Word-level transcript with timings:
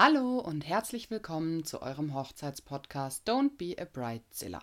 Hallo 0.00 0.38
und 0.38 0.64
herzlich 0.64 1.10
willkommen 1.10 1.64
zu 1.64 1.82
eurem 1.82 2.14
Hochzeitspodcast 2.14 3.28
Don't 3.28 3.56
Be 3.58 3.74
a 3.82 3.84
Bridezilla. 3.84 4.60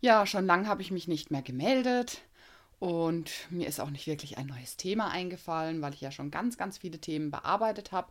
Ja, 0.00 0.24
schon 0.24 0.46
lange 0.46 0.68
habe 0.68 0.80
ich 0.80 0.90
mich 0.90 1.06
nicht 1.06 1.30
mehr 1.30 1.42
gemeldet 1.42 2.22
und 2.78 3.30
mir 3.50 3.68
ist 3.68 3.78
auch 3.78 3.90
nicht 3.90 4.06
wirklich 4.06 4.38
ein 4.38 4.46
neues 4.46 4.78
Thema 4.78 5.10
eingefallen, 5.10 5.82
weil 5.82 5.92
ich 5.92 6.00
ja 6.00 6.10
schon 6.10 6.30
ganz, 6.30 6.56
ganz 6.56 6.78
viele 6.78 6.98
Themen 6.98 7.30
bearbeitet 7.30 7.92
habe 7.92 8.10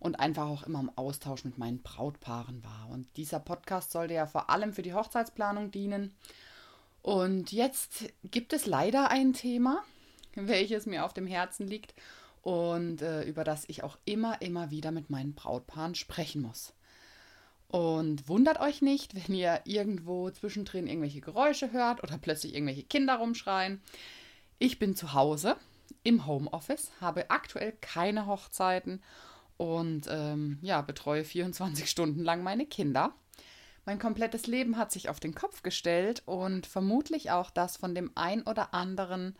und 0.00 0.20
einfach 0.20 0.48
auch 0.48 0.64
immer 0.64 0.80
im 0.80 0.92
Austausch 0.98 1.44
mit 1.44 1.56
meinen 1.56 1.80
Brautpaaren 1.80 2.62
war. 2.62 2.90
Und 2.90 3.08
dieser 3.16 3.40
Podcast 3.40 3.90
sollte 3.90 4.12
ja 4.12 4.26
vor 4.26 4.50
allem 4.50 4.74
für 4.74 4.82
die 4.82 4.92
Hochzeitsplanung 4.92 5.70
dienen. 5.70 6.14
Und 7.00 7.52
jetzt 7.52 8.12
gibt 8.22 8.52
es 8.52 8.66
leider 8.66 9.08
ein 9.10 9.32
Thema, 9.32 9.82
welches 10.34 10.84
mir 10.84 11.06
auf 11.06 11.14
dem 11.14 11.26
Herzen 11.26 11.66
liegt 11.66 11.94
und 12.44 13.00
äh, 13.00 13.22
über 13.22 13.42
das 13.42 13.64
ich 13.68 13.82
auch 13.82 13.96
immer, 14.04 14.42
immer 14.42 14.70
wieder 14.70 14.90
mit 14.90 15.08
meinen 15.08 15.34
Brautpaaren 15.34 15.94
sprechen 15.94 16.42
muss. 16.42 16.74
Und 17.68 18.28
wundert 18.28 18.60
euch 18.60 18.82
nicht, 18.82 19.14
wenn 19.14 19.34
ihr 19.34 19.62
irgendwo 19.64 20.30
zwischendrin 20.30 20.86
irgendwelche 20.86 21.22
Geräusche 21.22 21.72
hört 21.72 22.02
oder 22.02 22.18
plötzlich 22.18 22.54
irgendwelche 22.54 22.82
Kinder 22.82 23.16
rumschreien. 23.16 23.80
Ich 24.58 24.78
bin 24.78 24.94
zu 24.94 25.14
Hause 25.14 25.56
im 26.02 26.26
Homeoffice, 26.26 26.92
habe 27.00 27.30
aktuell 27.30 27.72
keine 27.80 28.26
Hochzeiten 28.26 29.02
und 29.56 30.06
ähm, 30.10 30.58
ja, 30.60 30.82
betreue 30.82 31.24
24 31.24 31.88
Stunden 31.90 32.22
lang 32.22 32.42
meine 32.42 32.66
Kinder. 32.66 33.14
Mein 33.86 33.98
komplettes 33.98 34.46
Leben 34.46 34.76
hat 34.76 34.92
sich 34.92 35.08
auf 35.08 35.18
den 35.18 35.34
Kopf 35.34 35.62
gestellt 35.62 36.22
und 36.26 36.66
vermutlich 36.66 37.30
auch 37.30 37.50
das 37.50 37.78
von 37.78 37.94
dem 37.94 38.10
ein 38.14 38.42
oder 38.42 38.74
anderen 38.74 39.34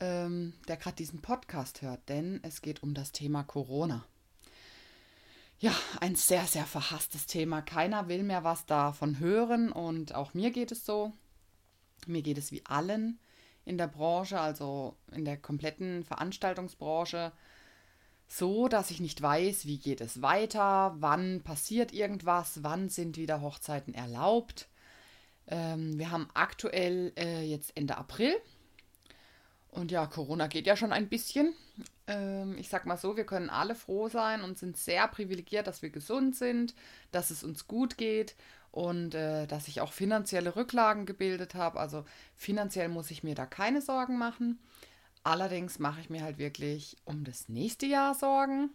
ähm, 0.00 0.54
der 0.68 0.76
gerade 0.76 0.96
diesen 0.96 1.20
Podcast 1.22 1.82
hört, 1.82 2.08
denn 2.08 2.40
es 2.42 2.62
geht 2.62 2.82
um 2.82 2.94
das 2.94 3.12
Thema 3.12 3.42
Corona. 3.42 4.04
Ja, 5.58 5.72
ein 6.00 6.16
sehr, 6.16 6.44
sehr 6.44 6.66
verhasstes 6.66 7.26
Thema. 7.26 7.62
Keiner 7.62 8.08
will 8.08 8.24
mehr 8.24 8.42
was 8.42 8.66
davon 8.66 9.20
hören 9.20 9.70
und 9.70 10.14
auch 10.14 10.34
mir 10.34 10.50
geht 10.50 10.72
es 10.72 10.84
so. 10.84 11.12
Mir 12.06 12.22
geht 12.22 12.38
es 12.38 12.50
wie 12.50 12.66
allen 12.66 13.20
in 13.64 13.78
der 13.78 13.86
Branche, 13.86 14.40
also 14.40 14.96
in 15.12 15.24
der 15.24 15.36
kompletten 15.36 16.02
Veranstaltungsbranche, 16.02 17.32
so, 18.26 18.66
dass 18.66 18.90
ich 18.90 18.98
nicht 18.98 19.20
weiß, 19.20 19.66
wie 19.66 19.78
geht 19.78 20.00
es 20.00 20.22
weiter, 20.22 20.96
wann 20.98 21.42
passiert 21.42 21.92
irgendwas, 21.92 22.62
wann 22.62 22.88
sind 22.88 23.16
wieder 23.16 23.40
Hochzeiten 23.40 23.94
erlaubt. 23.94 24.68
Ähm, 25.46 25.98
wir 25.98 26.10
haben 26.10 26.28
aktuell 26.34 27.12
äh, 27.16 27.42
jetzt 27.42 27.76
Ende 27.76 27.98
April 27.98 28.34
und 29.72 29.90
ja, 29.90 30.06
Corona 30.06 30.46
geht 30.48 30.66
ja 30.66 30.76
schon 30.76 30.92
ein 30.92 31.08
bisschen. 31.08 31.54
Ähm, 32.06 32.56
ich 32.58 32.68
sag 32.68 32.84
mal 32.84 32.98
so, 32.98 33.16
wir 33.16 33.24
können 33.24 33.48
alle 33.48 33.74
froh 33.74 34.08
sein 34.08 34.42
und 34.42 34.58
sind 34.58 34.76
sehr 34.76 35.08
privilegiert, 35.08 35.66
dass 35.66 35.80
wir 35.80 35.88
gesund 35.88 36.36
sind, 36.36 36.74
dass 37.10 37.30
es 37.30 37.42
uns 37.42 37.66
gut 37.66 37.96
geht 37.96 38.36
und 38.70 39.14
äh, 39.14 39.46
dass 39.46 39.68
ich 39.68 39.80
auch 39.80 39.92
finanzielle 39.92 40.56
Rücklagen 40.56 41.06
gebildet 41.06 41.54
habe. 41.54 41.80
Also 41.80 42.04
finanziell 42.36 42.90
muss 42.90 43.10
ich 43.10 43.24
mir 43.24 43.34
da 43.34 43.46
keine 43.46 43.80
Sorgen 43.80 44.18
machen. 44.18 44.58
Allerdings 45.24 45.78
mache 45.78 46.00
ich 46.02 46.10
mir 46.10 46.22
halt 46.22 46.36
wirklich 46.36 46.98
um 47.04 47.24
das 47.24 47.48
nächste 47.48 47.86
Jahr 47.86 48.14
Sorgen 48.14 48.70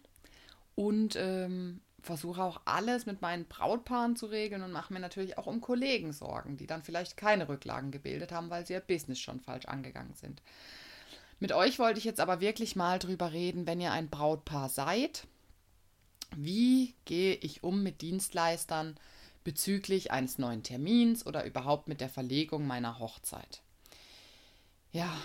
und 0.73 1.16
ähm, 1.16 1.81
versuche 2.02 2.42
auch 2.42 2.62
alles 2.66 3.06
mit 3.06 3.22
meinen 3.22 3.45
Brautpaaren 3.45 4.16
zu 4.16 4.25
regeln 4.28 4.64
und 4.64 4.72
mache 4.72 4.94
mir 4.94 5.00
natürlich 5.00 5.38
auch 5.38 5.45
um 5.45 5.62
Kollegen 5.62 6.12
Sorgen, 6.12 6.58
die 6.58 6.66
dann 6.66 6.81
vielleicht 6.81 7.18
keine 7.18 7.50
Rücklagen 7.50 7.92
gebildet 7.92 8.31
haben, 8.31 8.50
weil 8.50 8.66
sie 8.66 8.73
ihr 8.73 8.80
Business 8.80 9.20
schon 9.20 9.42
falsch 9.42 9.66
angegangen 9.66 10.16
sind. 10.16 10.42
Mit 11.39 11.52
euch 11.52 11.77
wollte 11.77 11.99
ich 11.99 12.05
jetzt 12.05 12.19
aber 12.19 12.39
wirklich 12.39 12.75
mal 12.75 12.97
drüber 12.97 13.31
reden, 13.31 13.67
wenn 13.67 13.80
ihr 13.80 13.91
ein 13.91 14.09
Brautpaar 14.09 14.69
seid. 14.69 15.27
Wie 16.35 16.95
gehe 17.05 17.35
ich 17.35 17.63
um 17.63 17.83
mit 17.83 18.02
Dienstleistern 18.02 18.97
bezüglich 19.44 20.11
eines 20.11 20.39
neuen 20.39 20.63
Termins 20.63 21.25
oder 21.25 21.45
überhaupt 21.45 21.88
mit 21.88 22.02
der 22.02 22.09
Verlegung 22.09 22.66
meiner 22.66 22.99
Hochzeit? 22.99 23.61
Ja, 24.91 25.16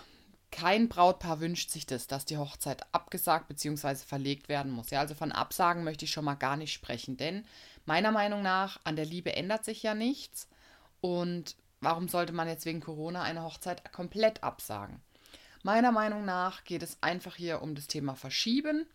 kein 0.50 0.88
Brautpaar 0.88 1.40
wünscht 1.40 1.70
sich 1.70 1.86
das, 1.86 2.06
dass 2.06 2.26
die 2.26 2.36
Hochzeit 2.36 2.84
abgesagt 2.92 3.48
bzw. 3.48 3.96
verlegt 3.96 4.50
werden 4.50 4.70
muss. 4.70 4.90
Ja, 4.90 5.00
also 5.00 5.14
von 5.14 5.32
Absagen 5.32 5.82
möchte 5.82 6.04
ich 6.04 6.10
schon 6.10 6.26
mal 6.26 6.34
gar 6.34 6.56
nicht 6.56 6.74
sprechen, 6.74 7.16
denn 7.16 7.46
meiner 7.86 8.12
Meinung 8.12 8.42
nach 8.42 8.78
an 8.84 8.96
der 8.96 9.06
Liebe 9.06 9.34
ändert 9.34 9.64
sich 9.64 9.82
ja 9.82 9.94
nichts 9.94 10.46
und 11.00 11.56
warum 11.80 12.06
sollte 12.06 12.34
man 12.34 12.48
jetzt 12.48 12.66
wegen 12.66 12.80
Corona 12.80 13.22
eine 13.22 13.42
Hochzeit 13.42 13.92
komplett 13.92 14.44
absagen? 14.44 15.00
Meiner 15.62 15.92
Meinung 15.92 16.24
nach 16.24 16.64
geht 16.64 16.82
es 16.82 16.98
einfach 17.02 17.36
hier 17.36 17.62
um 17.62 17.74
das 17.74 17.86
Thema 17.86 18.14
Verschieben 18.16 18.86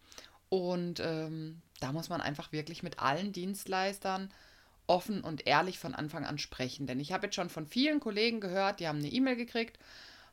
und 0.50 1.00
ähm, 1.00 1.62
da 1.80 1.92
muss 1.92 2.10
man 2.10 2.22
einfach 2.22 2.52
wirklich 2.52 2.84
mit 2.84 3.00
allen 3.00 3.32
Dienstleistern 3.32 4.30
offen 4.86 5.22
und 5.22 5.48
ehrlich 5.48 5.80
von 5.80 5.94
Anfang 5.94 6.26
an 6.26 6.38
sprechen. 6.38 6.88
Denn 6.88 7.00
ich 7.00 7.12
habe 7.12 7.28
jetzt 7.28 7.36
schon 7.36 7.50
von 7.50 7.68
vielen 7.68 8.00
Kollegen 8.00 8.40
gehört, 8.40 8.80
die 8.80 8.88
haben 8.88 9.00
eine 9.00 9.10
E-Mail 9.10 9.36
gekriegt. 9.36 9.78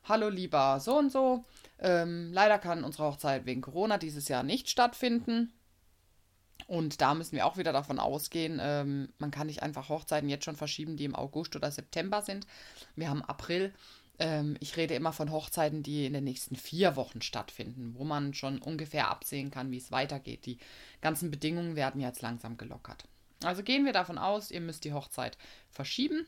Hallo 0.05 0.29
lieber 0.29 0.79
so 0.79 0.97
und 0.97 1.11
so. 1.11 1.45
Ähm, 1.79 2.31
leider 2.31 2.59
kann 2.59 2.83
unsere 2.83 3.05
Hochzeit 3.05 3.45
wegen 3.45 3.61
Corona 3.61 3.97
dieses 3.97 4.27
Jahr 4.27 4.43
nicht 4.43 4.69
stattfinden. 4.69 5.53
Und 6.67 7.01
da 7.01 7.13
müssen 7.13 7.35
wir 7.35 7.45
auch 7.45 7.57
wieder 7.57 7.73
davon 7.73 7.99
ausgehen, 7.99 8.59
ähm, 8.61 9.09
man 9.19 9.29
kann 9.29 9.47
nicht 9.47 9.61
einfach 9.61 9.89
Hochzeiten 9.89 10.29
jetzt 10.29 10.45
schon 10.45 10.55
verschieben, 10.55 10.97
die 10.97 11.05
im 11.05 11.15
August 11.15 11.55
oder 11.55 11.69
September 11.69 12.23
sind. 12.23 12.47
Wir 12.95 13.09
haben 13.09 13.21
April 13.21 13.73
ähm, 14.19 14.57
ich 14.59 14.77
rede 14.77 14.93
immer 14.95 15.13
von 15.13 15.31
Hochzeiten, 15.31 15.83
die 15.83 16.05
in 16.05 16.13
den 16.13 16.23
nächsten 16.23 16.55
vier 16.55 16.95
Wochen 16.95 17.21
stattfinden, 17.21 17.95
wo 17.95 18.03
man 18.03 18.33
schon 18.33 18.59
ungefähr 18.59 19.09
absehen 19.09 19.51
kann, 19.51 19.71
wie 19.71 19.77
es 19.77 19.91
weitergeht. 19.91 20.45
Die 20.45 20.57
ganzen 21.01 21.31
Bedingungen 21.31 21.75
werden 21.75 22.01
jetzt 22.01 22.21
langsam 22.21 22.57
gelockert. 22.57 23.05
Also 23.43 23.63
gehen 23.63 23.85
wir 23.85 23.93
davon 23.93 24.17
aus, 24.17 24.51
ihr 24.51 24.61
müsst 24.61 24.85
die 24.85 24.93
Hochzeit 24.93 25.37
verschieben. 25.69 26.25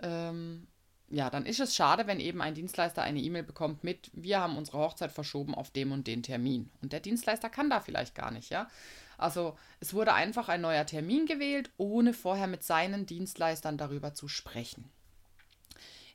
Ähm, 0.00 0.66
ja, 1.10 1.30
dann 1.30 1.46
ist 1.46 1.60
es 1.60 1.74
schade, 1.74 2.06
wenn 2.06 2.20
eben 2.20 2.42
ein 2.42 2.54
Dienstleister 2.54 3.02
eine 3.02 3.20
E-Mail 3.20 3.42
bekommt 3.42 3.82
mit, 3.82 4.10
wir 4.12 4.40
haben 4.40 4.56
unsere 4.56 4.78
Hochzeit 4.78 5.10
verschoben 5.10 5.54
auf 5.54 5.70
dem 5.70 5.90
und 5.92 6.06
den 6.06 6.22
Termin. 6.22 6.70
Und 6.82 6.92
der 6.92 7.00
Dienstleister 7.00 7.48
kann 7.48 7.70
da 7.70 7.80
vielleicht 7.80 8.14
gar 8.14 8.30
nicht, 8.30 8.50
ja. 8.50 8.68
Also 9.16 9.56
es 9.80 9.94
wurde 9.94 10.14
einfach 10.14 10.48
ein 10.48 10.60
neuer 10.60 10.86
Termin 10.86 11.26
gewählt, 11.26 11.70
ohne 11.76 12.12
vorher 12.12 12.46
mit 12.46 12.62
seinen 12.62 13.04
Dienstleistern 13.04 13.76
darüber 13.76 14.14
zu 14.14 14.28
sprechen. 14.28 14.88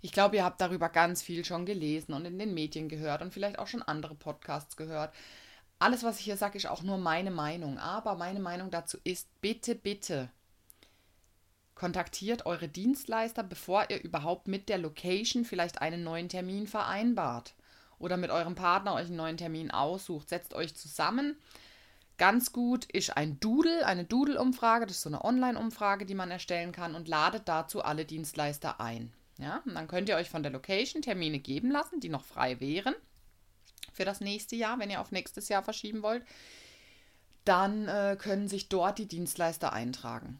Ich 0.03 0.11
glaube, 0.11 0.35
ihr 0.35 0.43
habt 0.43 0.59
darüber 0.59 0.89
ganz 0.89 1.23
viel 1.23 1.45
schon 1.45 1.65
gelesen 1.65 2.11
und 2.11 2.25
in 2.25 2.37
den 2.37 2.53
Medien 2.53 2.89
gehört 2.89 3.21
und 3.21 3.33
vielleicht 3.33 3.57
auch 3.57 3.67
schon 3.67 3.81
andere 3.81 4.15
Podcasts 4.15 4.75
gehört. 4.75 5.15
Alles, 5.79 6.03
was 6.03 6.19
ich 6.19 6.25
hier 6.25 6.35
sage, 6.35 6.57
ist 6.57 6.67
auch 6.67 6.83
nur 6.83 6.97
meine 6.97 7.31
Meinung. 7.31 7.79
Aber 7.79 8.15
meine 8.15 8.41
Meinung 8.41 8.69
dazu 8.69 8.97
ist, 9.05 9.29
bitte, 9.39 9.75
bitte 9.75 10.29
kontaktiert 11.73 12.45
eure 12.45 12.67
Dienstleister, 12.67 13.43
bevor 13.43 13.89
ihr 13.89 14.03
überhaupt 14.03 14.49
mit 14.49 14.67
der 14.67 14.77
Location 14.77 15.45
vielleicht 15.45 15.81
einen 15.81 16.03
neuen 16.03 16.27
Termin 16.27 16.67
vereinbart. 16.67 17.53
Oder 17.97 18.17
mit 18.17 18.29
eurem 18.29 18.55
Partner 18.55 18.95
euch 18.95 19.07
einen 19.07 19.15
neuen 19.15 19.37
Termin 19.37 19.71
aussucht. 19.71 20.27
Setzt 20.27 20.53
euch 20.53 20.75
zusammen. 20.75 21.37
Ganz 22.17 22.51
gut 22.51 22.83
ist 22.91 23.15
ein 23.15 23.39
Doodle, 23.39 23.85
eine 23.85 24.03
Doodle-Umfrage. 24.03 24.85
Das 24.85 24.97
ist 24.97 25.03
so 25.03 25.09
eine 25.09 25.23
Online-Umfrage, 25.23 26.05
die 26.05 26.13
man 26.13 26.29
erstellen 26.29 26.73
kann 26.73 26.93
und 26.93 27.07
ladet 27.07 27.47
dazu 27.47 27.85
alle 27.85 28.03
Dienstleister 28.03 28.81
ein. 28.81 29.13
Ja, 29.39 29.61
und 29.65 29.75
dann 29.75 29.87
könnt 29.87 30.09
ihr 30.09 30.15
euch 30.15 30.29
von 30.29 30.43
der 30.43 30.51
Location 30.51 31.01
Termine 31.01 31.39
geben 31.39 31.71
lassen, 31.71 31.99
die 31.99 32.09
noch 32.09 32.23
frei 32.23 32.59
wären 32.59 32.95
für 33.91 34.05
das 34.05 34.21
nächste 34.21 34.55
Jahr, 34.55 34.79
wenn 34.79 34.89
ihr 34.89 35.01
auf 35.01 35.11
nächstes 35.11 35.49
Jahr 35.49 35.63
verschieben 35.63 36.03
wollt. 36.03 36.23
Dann 37.45 37.87
äh, 37.87 38.17
können 38.19 38.47
sich 38.47 38.69
dort 38.69 38.97
die 38.97 39.07
Dienstleister 39.07 39.73
eintragen. 39.73 40.39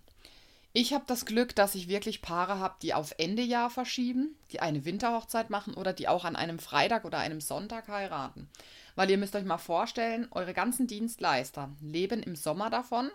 Ich 0.75 0.91
habe 0.93 1.03
das 1.05 1.25
Glück, 1.25 1.55
dass 1.55 1.75
ich 1.75 1.87
wirklich 1.87 2.23
Paare 2.23 2.57
habe, 2.57 2.75
die 2.81 2.95
auf 2.95 3.13
Ende 3.19 3.43
Jahr 3.43 3.69
verschieben, 3.69 4.35
die 4.51 4.59
eine 4.59 4.85
Winterhochzeit 4.85 5.51
machen 5.51 5.75
oder 5.75 5.93
die 5.93 6.07
auch 6.07 6.25
an 6.25 6.35
einem 6.35 6.57
Freitag 6.57 7.05
oder 7.05 7.19
einem 7.19 7.41
Sonntag 7.41 7.87
heiraten. 7.89 8.49
Weil 8.95 9.11
ihr 9.11 9.19
müsst 9.19 9.35
euch 9.35 9.45
mal 9.45 9.59
vorstellen, 9.59 10.27
eure 10.31 10.53
ganzen 10.53 10.87
Dienstleister 10.87 11.69
leben 11.79 12.23
im 12.23 12.35
Sommer 12.35 12.71
davon, 12.71 13.11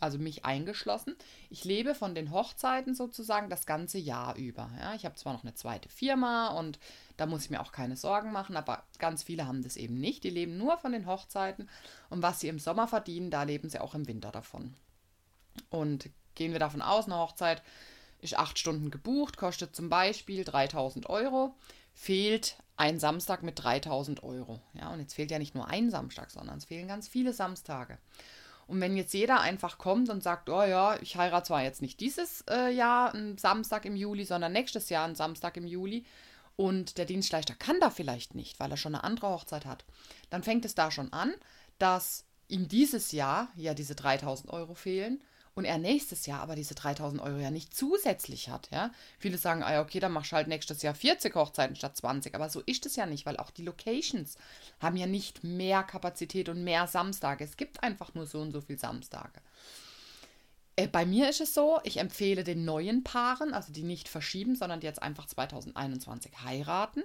also 0.00 0.18
mich 0.18 0.44
eingeschlossen. 0.44 1.16
Ich 1.50 1.64
lebe 1.64 1.94
von 1.94 2.14
den 2.14 2.30
Hochzeiten 2.30 2.94
sozusagen 2.94 3.50
das 3.50 3.66
ganze 3.66 3.98
Jahr 3.98 4.36
über. 4.36 4.70
Ja, 4.78 4.94
ich 4.94 5.04
habe 5.04 5.16
zwar 5.16 5.32
noch 5.32 5.44
eine 5.44 5.54
zweite 5.54 5.88
Firma 5.88 6.48
und 6.48 6.78
da 7.16 7.26
muss 7.26 7.44
ich 7.44 7.50
mir 7.50 7.60
auch 7.60 7.72
keine 7.72 7.96
Sorgen 7.96 8.32
machen, 8.32 8.56
aber 8.56 8.84
ganz 8.98 9.22
viele 9.22 9.46
haben 9.46 9.62
das 9.62 9.76
eben 9.76 9.98
nicht. 9.98 10.24
Die 10.24 10.30
leben 10.30 10.56
nur 10.56 10.78
von 10.78 10.92
den 10.92 11.06
Hochzeiten 11.06 11.68
und 12.08 12.22
was 12.22 12.40
sie 12.40 12.48
im 12.48 12.58
Sommer 12.58 12.88
verdienen, 12.88 13.30
da 13.30 13.42
leben 13.42 13.68
sie 13.68 13.80
auch 13.80 13.94
im 13.94 14.08
Winter 14.08 14.30
davon. 14.30 14.74
Und 15.68 16.08
gehen 16.34 16.52
wir 16.52 16.58
davon 16.58 16.82
aus, 16.82 17.06
eine 17.06 17.18
Hochzeit 17.18 17.62
ist 18.20 18.38
acht 18.38 18.58
Stunden 18.58 18.90
gebucht, 18.90 19.36
kostet 19.36 19.74
zum 19.74 19.88
Beispiel 19.88 20.44
3000 20.44 21.08
Euro, 21.08 21.54
fehlt 21.92 22.56
ein 22.76 22.98
Samstag 22.98 23.42
mit 23.42 23.62
3000 23.62 24.22
Euro. 24.22 24.60
Ja, 24.72 24.90
und 24.90 25.00
jetzt 25.00 25.14
fehlt 25.14 25.30
ja 25.30 25.38
nicht 25.38 25.54
nur 25.54 25.68
ein 25.68 25.90
Samstag, 25.90 26.30
sondern 26.30 26.58
es 26.58 26.64
fehlen 26.64 26.88
ganz 26.88 27.08
viele 27.08 27.32
Samstage. 27.32 27.98
Und 28.70 28.80
wenn 28.80 28.96
jetzt 28.96 29.14
jeder 29.14 29.40
einfach 29.40 29.78
kommt 29.78 30.10
und 30.10 30.22
sagt, 30.22 30.48
oh 30.48 30.62
ja, 30.62 30.96
ich 31.02 31.16
heirate 31.16 31.48
zwar 31.48 31.64
jetzt 31.64 31.82
nicht 31.82 31.98
dieses 31.98 32.44
äh, 32.48 32.72
Jahr 32.72 33.12
einen 33.12 33.36
Samstag 33.36 33.84
im 33.84 33.96
Juli, 33.96 34.24
sondern 34.24 34.52
nächstes 34.52 34.90
Jahr 34.90 35.06
einen 35.06 35.16
Samstag 35.16 35.56
im 35.56 35.66
Juli 35.66 36.04
und 36.54 36.96
der 36.96 37.04
Dienstleister 37.04 37.56
kann 37.56 37.80
da 37.80 37.90
vielleicht 37.90 38.36
nicht, 38.36 38.60
weil 38.60 38.70
er 38.70 38.76
schon 38.76 38.94
eine 38.94 39.02
andere 39.02 39.30
Hochzeit 39.30 39.66
hat, 39.66 39.84
dann 40.30 40.44
fängt 40.44 40.64
es 40.64 40.76
da 40.76 40.92
schon 40.92 41.12
an, 41.12 41.34
dass 41.78 42.26
ihm 42.46 42.68
dieses 42.68 43.10
Jahr 43.10 43.48
ja 43.56 43.74
diese 43.74 43.96
3000 43.96 44.52
Euro 44.52 44.74
fehlen 44.74 45.20
und 45.54 45.64
er 45.64 45.78
nächstes 45.78 46.26
Jahr 46.26 46.40
aber 46.40 46.54
diese 46.54 46.74
3000 46.74 47.20
Euro 47.20 47.38
ja 47.38 47.50
nicht 47.50 47.74
zusätzlich 47.74 48.48
hat, 48.48 48.68
ja. 48.70 48.90
Viele 49.18 49.38
sagen, 49.38 49.62
ah 49.62 49.80
okay, 49.80 50.00
dann 50.00 50.12
machst 50.12 50.32
du 50.32 50.36
halt 50.36 50.48
nächstes 50.48 50.82
Jahr 50.82 50.94
40 50.94 51.34
Hochzeiten 51.34 51.76
statt 51.76 51.96
20, 51.96 52.34
aber 52.34 52.48
so 52.48 52.60
ist 52.60 52.86
es 52.86 52.96
ja 52.96 53.06
nicht, 53.06 53.26
weil 53.26 53.36
auch 53.36 53.50
die 53.50 53.64
Locations 53.64 54.36
haben 54.80 54.96
ja 54.96 55.06
nicht 55.06 55.44
mehr 55.44 55.82
Kapazität 55.82 56.48
und 56.48 56.64
mehr 56.64 56.86
Samstage. 56.86 57.44
Es 57.44 57.56
gibt 57.56 57.82
einfach 57.82 58.14
nur 58.14 58.26
so 58.26 58.40
und 58.40 58.52
so 58.52 58.60
viele 58.60 58.78
Samstage. 58.78 59.40
Äh, 60.76 60.88
bei 60.88 61.04
mir 61.04 61.28
ist 61.28 61.40
es 61.40 61.52
so, 61.52 61.80
ich 61.84 61.98
empfehle 61.98 62.44
den 62.44 62.64
neuen 62.64 63.04
Paaren, 63.04 63.52
also 63.52 63.72
die 63.72 63.82
nicht 63.82 64.08
verschieben, 64.08 64.56
sondern 64.56 64.80
die 64.80 64.86
jetzt 64.86 65.02
einfach 65.02 65.26
2021 65.26 66.32
heiraten, 66.44 67.02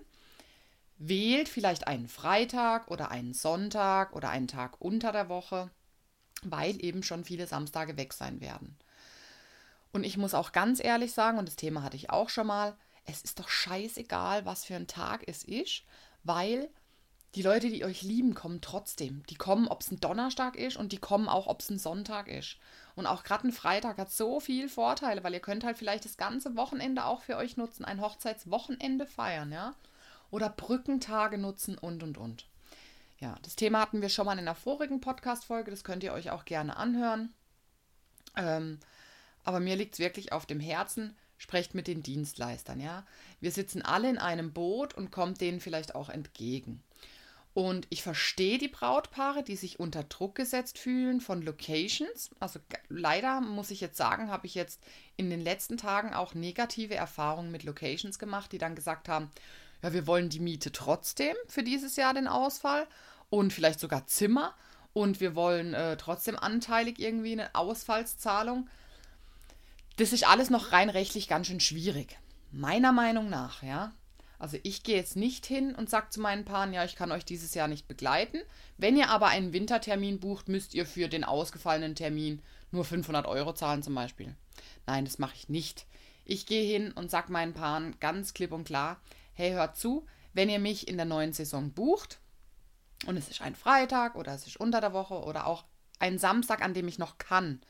wählt 0.98 1.50
vielleicht 1.50 1.88
einen 1.88 2.08
Freitag 2.08 2.90
oder 2.90 3.12
einen 3.12 3.34
Sonntag 3.34 4.14
oder 4.14 4.30
einen 4.30 4.48
Tag 4.48 4.80
unter 4.80 5.12
der 5.12 5.30
Woche 5.30 5.70
weil 6.44 6.84
eben 6.84 7.04
schon 7.04 7.24
viele 7.24 7.48
Samstage 7.48 7.98
weg 7.98 8.14
sein 8.14 8.42
werden. 8.42 8.78
Und 9.92 10.04
ich 10.04 10.18
muss 10.18 10.34
auch 10.34 10.52
ganz 10.52 10.84
ehrlich 10.84 11.14
sagen, 11.14 11.38
und 11.38 11.48
das 11.48 11.56
Thema 11.56 11.82
hatte 11.82 11.96
ich 11.96 12.10
auch 12.10 12.30
schon 12.30 12.48
mal, 12.48 12.76
es 13.06 13.22
ist 13.22 13.40
doch 13.40 13.48
scheißegal, 13.48 14.46
was 14.46 14.66
für 14.66 14.76
ein 14.76 14.88
Tag 14.88 15.24
es 15.28 15.44
ist, 15.44 15.84
weil 16.24 16.70
die 17.36 17.42
Leute, 17.42 17.70
die 17.70 17.84
euch 17.84 18.02
lieben, 18.02 18.34
kommen 18.34 18.62
trotzdem. 18.62 19.24
Die 19.30 19.36
kommen, 19.36 19.68
ob 19.68 19.82
es 19.82 19.92
ein 19.92 20.00
Donnerstag 20.00 20.56
ist 20.56 20.78
und 20.78 20.94
die 20.94 20.98
kommen 20.98 21.28
auch, 21.28 21.48
ob 21.48 21.60
es 21.60 21.70
ein 21.70 21.80
Sonntag 21.80 22.30
ist. 22.30 22.58
Und 22.96 23.08
auch 23.08 23.24
gerade 23.24 23.48
ein 23.48 23.52
Freitag 23.52 23.98
hat 23.98 24.10
so 24.10 24.40
viele 24.40 24.70
Vorteile, 24.70 25.24
weil 25.24 25.34
ihr 25.34 25.42
könnt 25.42 25.66
halt 25.66 25.78
vielleicht 25.78 26.06
das 26.06 26.16
ganze 26.16 26.56
Wochenende 26.56 27.04
auch 27.04 27.22
für 27.22 27.36
euch 27.36 27.58
nutzen, 27.58 27.84
ein 27.84 28.00
Hochzeitswochenende 28.00 29.06
feiern, 29.06 29.52
ja? 29.52 29.76
Oder 30.32 30.50
Brückentage 30.50 31.38
nutzen 31.38 31.78
und 31.78 32.04
und 32.04 32.18
und. 32.18 32.48
Ja, 33.20 33.36
das 33.44 33.56
Thema 33.56 33.80
hatten 33.80 34.02
wir 34.02 34.10
schon 34.10 34.26
mal 34.26 34.38
in 34.38 34.46
der 34.46 34.56
vorigen 34.56 35.00
Podcast-Folge, 35.00 35.72
das 35.72 35.84
könnt 35.84 36.04
ihr 36.04 36.14
euch 36.14 36.32
auch 36.32 36.46
gerne 36.46 36.76
anhören. 36.76 37.34
Ähm, 38.36 38.80
aber 39.44 39.60
mir 39.60 39.76
liegt 39.76 39.94
es 39.94 40.00
wirklich 40.00 40.34
auf 40.34 40.46
dem 40.46 40.60
Herzen, 40.60 41.16
sprecht 41.38 41.76
mit 41.76 41.88
den 41.88 42.04
Dienstleistern, 42.04 42.80
ja. 42.80 43.06
Wir 43.40 43.52
sitzen 43.52 43.82
alle 43.82 44.10
in 44.10 44.18
einem 44.18 44.52
Boot 44.52 44.94
und 44.94 45.12
kommt 45.12 45.40
denen 45.40 45.62
vielleicht 45.62 45.96
auch 45.96 46.10
entgegen. 46.10 46.84
Und 47.54 47.88
ich 47.90 48.04
verstehe 48.04 48.58
die 48.58 48.68
Brautpaare, 48.68 49.42
die 49.42 49.56
sich 49.56 49.80
unter 49.80 50.04
Druck 50.04 50.36
gesetzt 50.36 50.78
fühlen 50.78 51.22
von 51.22 51.42
Locations. 51.42 52.32
Also 52.42 52.60
leider 52.90 53.40
muss 53.40 53.72
ich 53.72 53.80
jetzt 53.80 53.96
sagen, 53.96 54.30
habe 54.30 54.46
ich 54.46 54.56
jetzt 54.56 54.82
in 55.16 55.30
den 55.30 55.40
letzten 55.40 55.78
Tagen 55.78 56.14
auch 56.14 56.34
negative 56.34 56.96
Erfahrungen 56.96 57.54
mit 57.54 57.64
Locations 57.64 58.20
gemacht, 58.20 58.52
die 58.52 58.58
dann 58.58 58.76
gesagt 58.76 59.08
haben, 59.08 59.32
ja, 59.86 59.94
wir 59.94 60.08
wollen 60.08 60.30
die 60.30 60.40
Miete 60.40 60.72
trotzdem 60.72 61.36
für 61.48 61.62
dieses 61.62 61.96
Jahr 61.96 62.16
den 62.16 62.28
Ausfall 62.28 62.88
und 63.30 63.54
vielleicht 63.54 63.80
sogar 63.80 64.08
Zimmer 64.08 64.56
und 64.94 65.20
wir 65.20 65.36
wollen 65.36 65.76
äh, 65.76 65.96
trotzdem 65.96 66.40
anteilig 66.40 66.98
irgendwie 66.98 67.34
eine 67.34 67.54
Ausfallszahlung. 67.54 68.68
Das 69.98 70.12
ist 70.12 70.28
alles 70.28 70.50
noch 70.50 70.72
rein 70.72 70.90
rechtlich 70.90 71.28
ganz 71.28 71.48
schön 71.48 71.60
schwierig. 71.60 72.18
Meiner 72.52 72.94
Meinung 72.94 73.30
nach, 73.30 73.62
ja. 73.62 73.94
Also 74.40 74.58
ich 74.64 74.82
gehe 74.82 74.96
jetzt 74.96 75.16
nicht 75.16 75.46
hin 75.46 75.76
und 75.76 75.88
sage 75.88 76.10
zu 76.10 76.20
meinen 76.20 76.46
Paaren, 76.46 76.74
ja, 76.74 76.84
ich 76.84 76.96
kann 76.96 77.12
euch 77.12 77.24
dieses 77.24 77.54
Jahr 77.54 77.68
nicht 77.68 77.88
begleiten. 77.88 78.40
Wenn 78.78 78.98
ihr 78.98 79.10
aber 79.10 79.28
einen 79.28 79.54
Wintertermin 79.54 80.20
bucht, 80.20 80.50
müsst 80.50 80.74
ihr 80.74 80.88
für 80.88 81.10
den 81.10 81.24
ausgefallenen 81.24 81.94
Termin 81.94 82.42
nur 82.72 82.86
500 82.86 83.28
Euro 83.28 83.54
zahlen 83.54 83.84
zum 83.84 83.94
Beispiel. 83.94 84.36
Nein, 84.88 85.06
das 85.06 85.20
mache 85.20 85.36
ich 85.36 85.48
nicht. 85.48 85.86
Ich 86.26 86.48
gehe 86.48 86.66
hin 86.66 86.92
und 86.92 87.12
sage 87.12 87.32
meinen 87.32 87.54
Paaren 87.54 88.00
ganz 88.00 88.34
klipp 88.34 88.52
und 88.52 88.64
klar, 88.64 89.00
hey, 89.36 89.52
hört 89.52 89.78
zu, 89.78 90.06
wenn 90.34 90.50
ihr 90.50 90.60
mich 90.60 90.88
in 90.88 90.98
der 90.98 91.06
neuen 91.06 91.34
Saison 91.34 91.72
bucht 91.72 92.20
und 93.06 93.18
es 93.18 93.30
ist 93.30 93.42
ein 93.42 93.56
Freitag 93.56 94.16
oder 94.16 94.34
es 94.34 94.48
ist 94.48 94.58
unter 94.58 94.82
der 94.82 94.94
Woche 94.94 95.14
oder 95.24 95.48
auch 95.48 95.66
ein 96.00 96.18
Samstag, 96.18 96.62
an 96.62 96.74
dem 96.74 96.88
ich 96.88 96.98
noch 96.98 97.18
kann, 97.18 97.62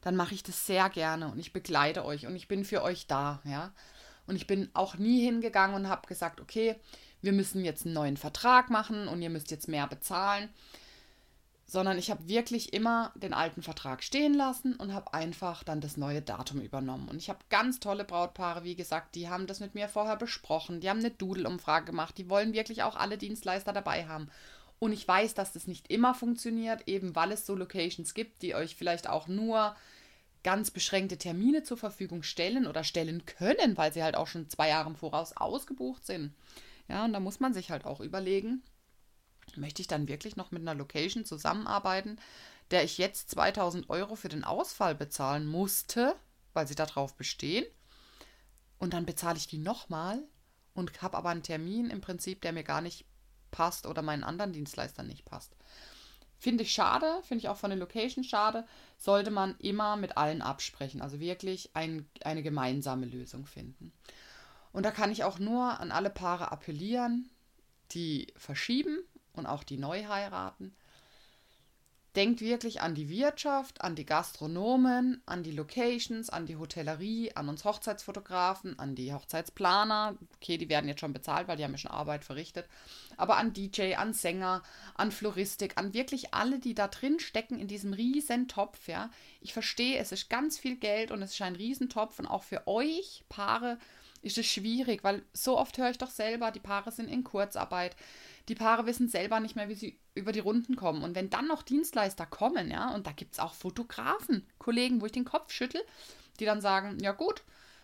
dann 0.00 0.16
mache 0.16 0.34
ich 0.34 0.42
das 0.42 0.66
sehr 0.66 0.88
gerne 0.88 1.30
und 1.30 1.38
ich 1.38 1.52
begleite 1.52 2.04
euch 2.04 2.26
und 2.26 2.36
ich 2.36 2.48
bin 2.48 2.64
für 2.64 2.82
euch 2.82 3.06
da, 3.06 3.40
ja. 3.44 3.72
Und 4.28 4.36
ich 4.36 4.46
bin 4.46 4.70
auch 4.74 4.96
nie 4.96 5.24
hingegangen 5.24 5.76
und 5.76 5.88
habe 5.88 6.08
gesagt, 6.08 6.40
okay, 6.40 6.76
wir 7.22 7.32
müssen 7.32 7.64
jetzt 7.64 7.84
einen 7.84 7.94
neuen 7.94 8.16
Vertrag 8.16 8.70
machen 8.70 9.06
und 9.08 9.22
ihr 9.22 9.30
müsst 9.30 9.50
jetzt 9.50 9.68
mehr 9.68 9.86
bezahlen 9.86 10.48
sondern 11.66 11.98
ich 11.98 12.10
habe 12.10 12.28
wirklich 12.28 12.72
immer 12.72 13.12
den 13.16 13.34
alten 13.34 13.60
Vertrag 13.60 14.04
stehen 14.04 14.34
lassen 14.34 14.74
und 14.76 14.94
habe 14.94 15.12
einfach 15.12 15.64
dann 15.64 15.80
das 15.80 15.96
neue 15.96 16.22
Datum 16.22 16.60
übernommen. 16.60 17.08
Und 17.08 17.16
ich 17.16 17.28
habe 17.28 17.40
ganz 17.50 17.80
tolle 17.80 18.04
Brautpaare, 18.04 18.62
wie 18.62 18.76
gesagt, 18.76 19.16
die 19.16 19.28
haben 19.28 19.48
das 19.48 19.58
mit 19.58 19.74
mir 19.74 19.88
vorher 19.88 20.16
besprochen, 20.16 20.80
die 20.80 20.88
haben 20.88 21.00
eine 21.00 21.10
Doodle-Umfrage 21.10 21.86
gemacht, 21.86 22.16
die 22.18 22.30
wollen 22.30 22.52
wirklich 22.52 22.84
auch 22.84 22.94
alle 22.94 23.18
Dienstleister 23.18 23.72
dabei 23.72 24.06
haben. 24.06 24.28
Und 24.78 24.92
ich 24.92 25.08
weiß, 25.08 25.34
dass 25.34 25.52
das 25.52 25.66
nicht 25.66 25.90
immer 25.90 26.14
funktioniert, 26.14 26.86
eben 26.86 27.16
weil 27.16 27.32
es 27.32 27.46
so 27.46 27.54
Locations 27.56 28.14
gibt, 28.14 28.42
die 28.42 28.54
euch 28.54 28.76
vielleicht 28.76 29.08
auch 29.08 29.26
nur 29.26 29.74
ganz 30.44 30.70
beschränkte 30.70 31.18
Termine 31.18 31.64
zur 31.64 31.76
Verfügung 31.76 32.22
stellen 32.22 32.68
oder 32.68 32.84
stellen 32.84 33.24
können, 33.26 33.76
weil 33.76 33.92
sie 33.92 34.04
halt 34.04 34.16
auch 34.16 34.28
schon 34.28 34.48
zwei 34.48 34.68
Jahre 34.68 34.90
im 34.90 34.94
Voraus 34.94 35.36
ausgebucht 35.36 36.06
sind. 36.06 36.32
Ja, 36.88 37.04
und 37.04 37.12
da 37.12 37.18
muss 37.18 37.40
man 37.40 37.52
sich 37.52 37.72
halt 37.72 37.84
auch 37.84 37.98
überlegen, 37.98 38.62
möchte 39.54 39.82
ich 39.82 39.88
dann 39.88 40.08
wirklich 40.08 40.36
noch 40.36 40.50
mit 40.50 40.62
einer 40.62 40.74
Location 40.74 41.24
zusammenarbeiten, 41.24 42.18
der 42.70 42.84
ich 42.84 42.98
jetzt 42.98 43.30
2000 43.30 43.88
Euro 43.90 44.16
für 44.16 44.28
den 44.28 44.44
Ausfall 44.44 44.94
bezahlen 44.94 45.46
musste, 45.46 46.16
weil 46.52 46.66
sie 46.66 46.74
darauf 46.74 47.14
bestehen. 47.14 47.64
Und 48.78 48.92
dann 48.92 49.06
bezahle 49.06 49.38
ich 49.38 49.46
die 49.46 49.58
nochmal 49.58 50.22
und 50.74 51.00
habe 51.02 51.16
aber 51.16 51.30
einen 51.30 51.42
Termin 51.42 51.90
im 51.90 52.00
Prinzip, 52.00 52.42
der 52.42 52.52
mir 52.52 52.64
gar 52.64 52.80
nicht 52.80 53.06
passt 53.50 53.86
oder 53.86 54.02
meinen 54.02 54.24
anderen 54.24 54.52
Dienstleistern 54.52 55.06
nicht 55.06 55.24
passt. 55.24 55.56
Finde 56.38 56.64
ich 56.64 56.72
schade, 56.72 57.20
finde 57.22 57.42
ich 57.42 57.48
auch 57.48 57.56
von 57.56 57.70
den 57.70 57.78
Locations 57.78 58.26
schade, 58.26 58.66
sollte 58.98 59.30
man 59.30 59.56
immer 59.58 59.96
mit 59.96 60.18
allen 60.18 60.42
absprechen, 60.42 61.00
also 61.00 61.18
wirklich 61.18 61.70
ein, 61.74 62.06
eine 62.22 62.42
gemeinsame 62.42 63.06
Lösung 63.06 63.46
finden. 63.46 63.92
Und 64.72 64.84
da 64.84 64.90
kann 64.90 65.10
ich 65.10 65.24
auch 65.24 65.38
nur 65.38 65.80
an 65.80 65.90
alle 65.90 66.10
Paare 66.10 66.52
appellieren, 66.52 67.30
die 67.92 68.34
verschieben 68.36 68.98
und 69.36 69.46
auch 69.46 69.64
die 69.64 69.78
neu 69.78 70.04
heiraten. 70.04 70.74
Denkt 72.16 72.40
wirklich 72.40 72.80
an 72.80 72.94
die 72.94 73.10
Wirtschaft, 73.10 73.82
an 73.82 73.94
die 73.94 74.06
Gastronomen, 74.06 75.20
an 75.26 75.42
die 75.42 75.50
Locations, 75.50 76.30
an 76.30 76.46
die 76.46 76.56
Hotellerie, 76.56 77.32
an 77.34 77.50
uns 77.50 77.66
Hochzeitsfotografen, 77.66 78.78
an 78.78 78.94
die 78.94 79.12
Hochzeitsplaner. 79.12 80.16
Okay, 80.36 80.56
die 80.56 80.70
werden 80.70 80.88
jetzt 80.88 81.00
schon 81.00 81.12
bezahlt, 81.12 81.46
weil 81.46 81.58
die 81.58 81.64
haben 81.64 81.72
ja 81.72 81.78
schon 81.78 81.90
Arbeit 81.90 82.24
verrichtet. 82.24 82.66
Aber 83.18 83.36
an 83.36 83.52
DJ, 83.52 83.96
an 83.96 84.14
Sänger, 84.14 84.62
an 84.94 85.12
Floristik, 85.12 85.76
an 85.76 85.92
wirklich 85.92 86.32
alle, 86.32 86.58
die 86.58 86.74
da 86.74 86.88
drin 86.88 87.20
stecken 87.20 87.58
in 87.58 87.68
diesem 87.68 87.92
riesen 87.92 88.48
Topf, 88.48 88.88
ja. 88.88 89.10
Ich 89.42 89.52
verstehe, 89.52 89.98
es 89.98 90.10
ist 90.10 90.30
ganz 90.30 90.58
viel 90.58 90.76
Geld 90.76 91.10
und 91.10 91.20
es 91.20 91.34
ist 91.34 91.42
ein 91.42 91.54
Riesentopf 91.54 92.18
und 92.18 92.26
auch 92.26 92.44
für 92.44 92.66
euch 92.66 93.24
Paare 93.28 93.76
ist 94.26 94.38
es 94.38 94.46
schwierig, 94.46 95.04
weil 95.04 95.22
so 95.32 95.58
oft 95.58 95.78
höre 95.78 95.90
ich 95.90 95.98
doch 95.98 96.10
selber, 96.10 96.50
die 96.50 96.60
Paare 96.60 96.92
sind 96.92 97.08
in 97.08 97.24
Kurzarbeit 97.24 97.96
die 98.48 98.54
Paare 98.54 98.86
wissen 98.86 99.08
selber 99.08 99.40
nicht 99.40 99.56
mehr, 99.56 99.68
wie 99.68 99.74
sie 99.74 99.98
über 100.14 100.32
die 100.32 100.40
Runden 100.40 100.76
kommen. 100.76 101.02
Und 101.02 101.14
wenn 101.14 101.30
dann 101.30 101.48
noch 101.48 101.62
Dienstleister 101.62 102.26
kommen, 102.26 102.70
ja, 102.70 102.94
und 102.94 103.06
da 103.06 103.12
gibt 103.12 103.34
es 103.34 103.40
auch 103.40 103.54
Fotografen, 103.54 104.46
Kollegen, 104.58 105.00
wo 105.00 105.06
ich 105.06 105.12
den 105.12 105.24
Kopf 105.24 105.52
schüttel, 105.52 105.82
die 106.38 106.44
dann 106.44 106.60
sagen, 106.60 106.98
ja 107.00 107.12
gut, 107.12 107.42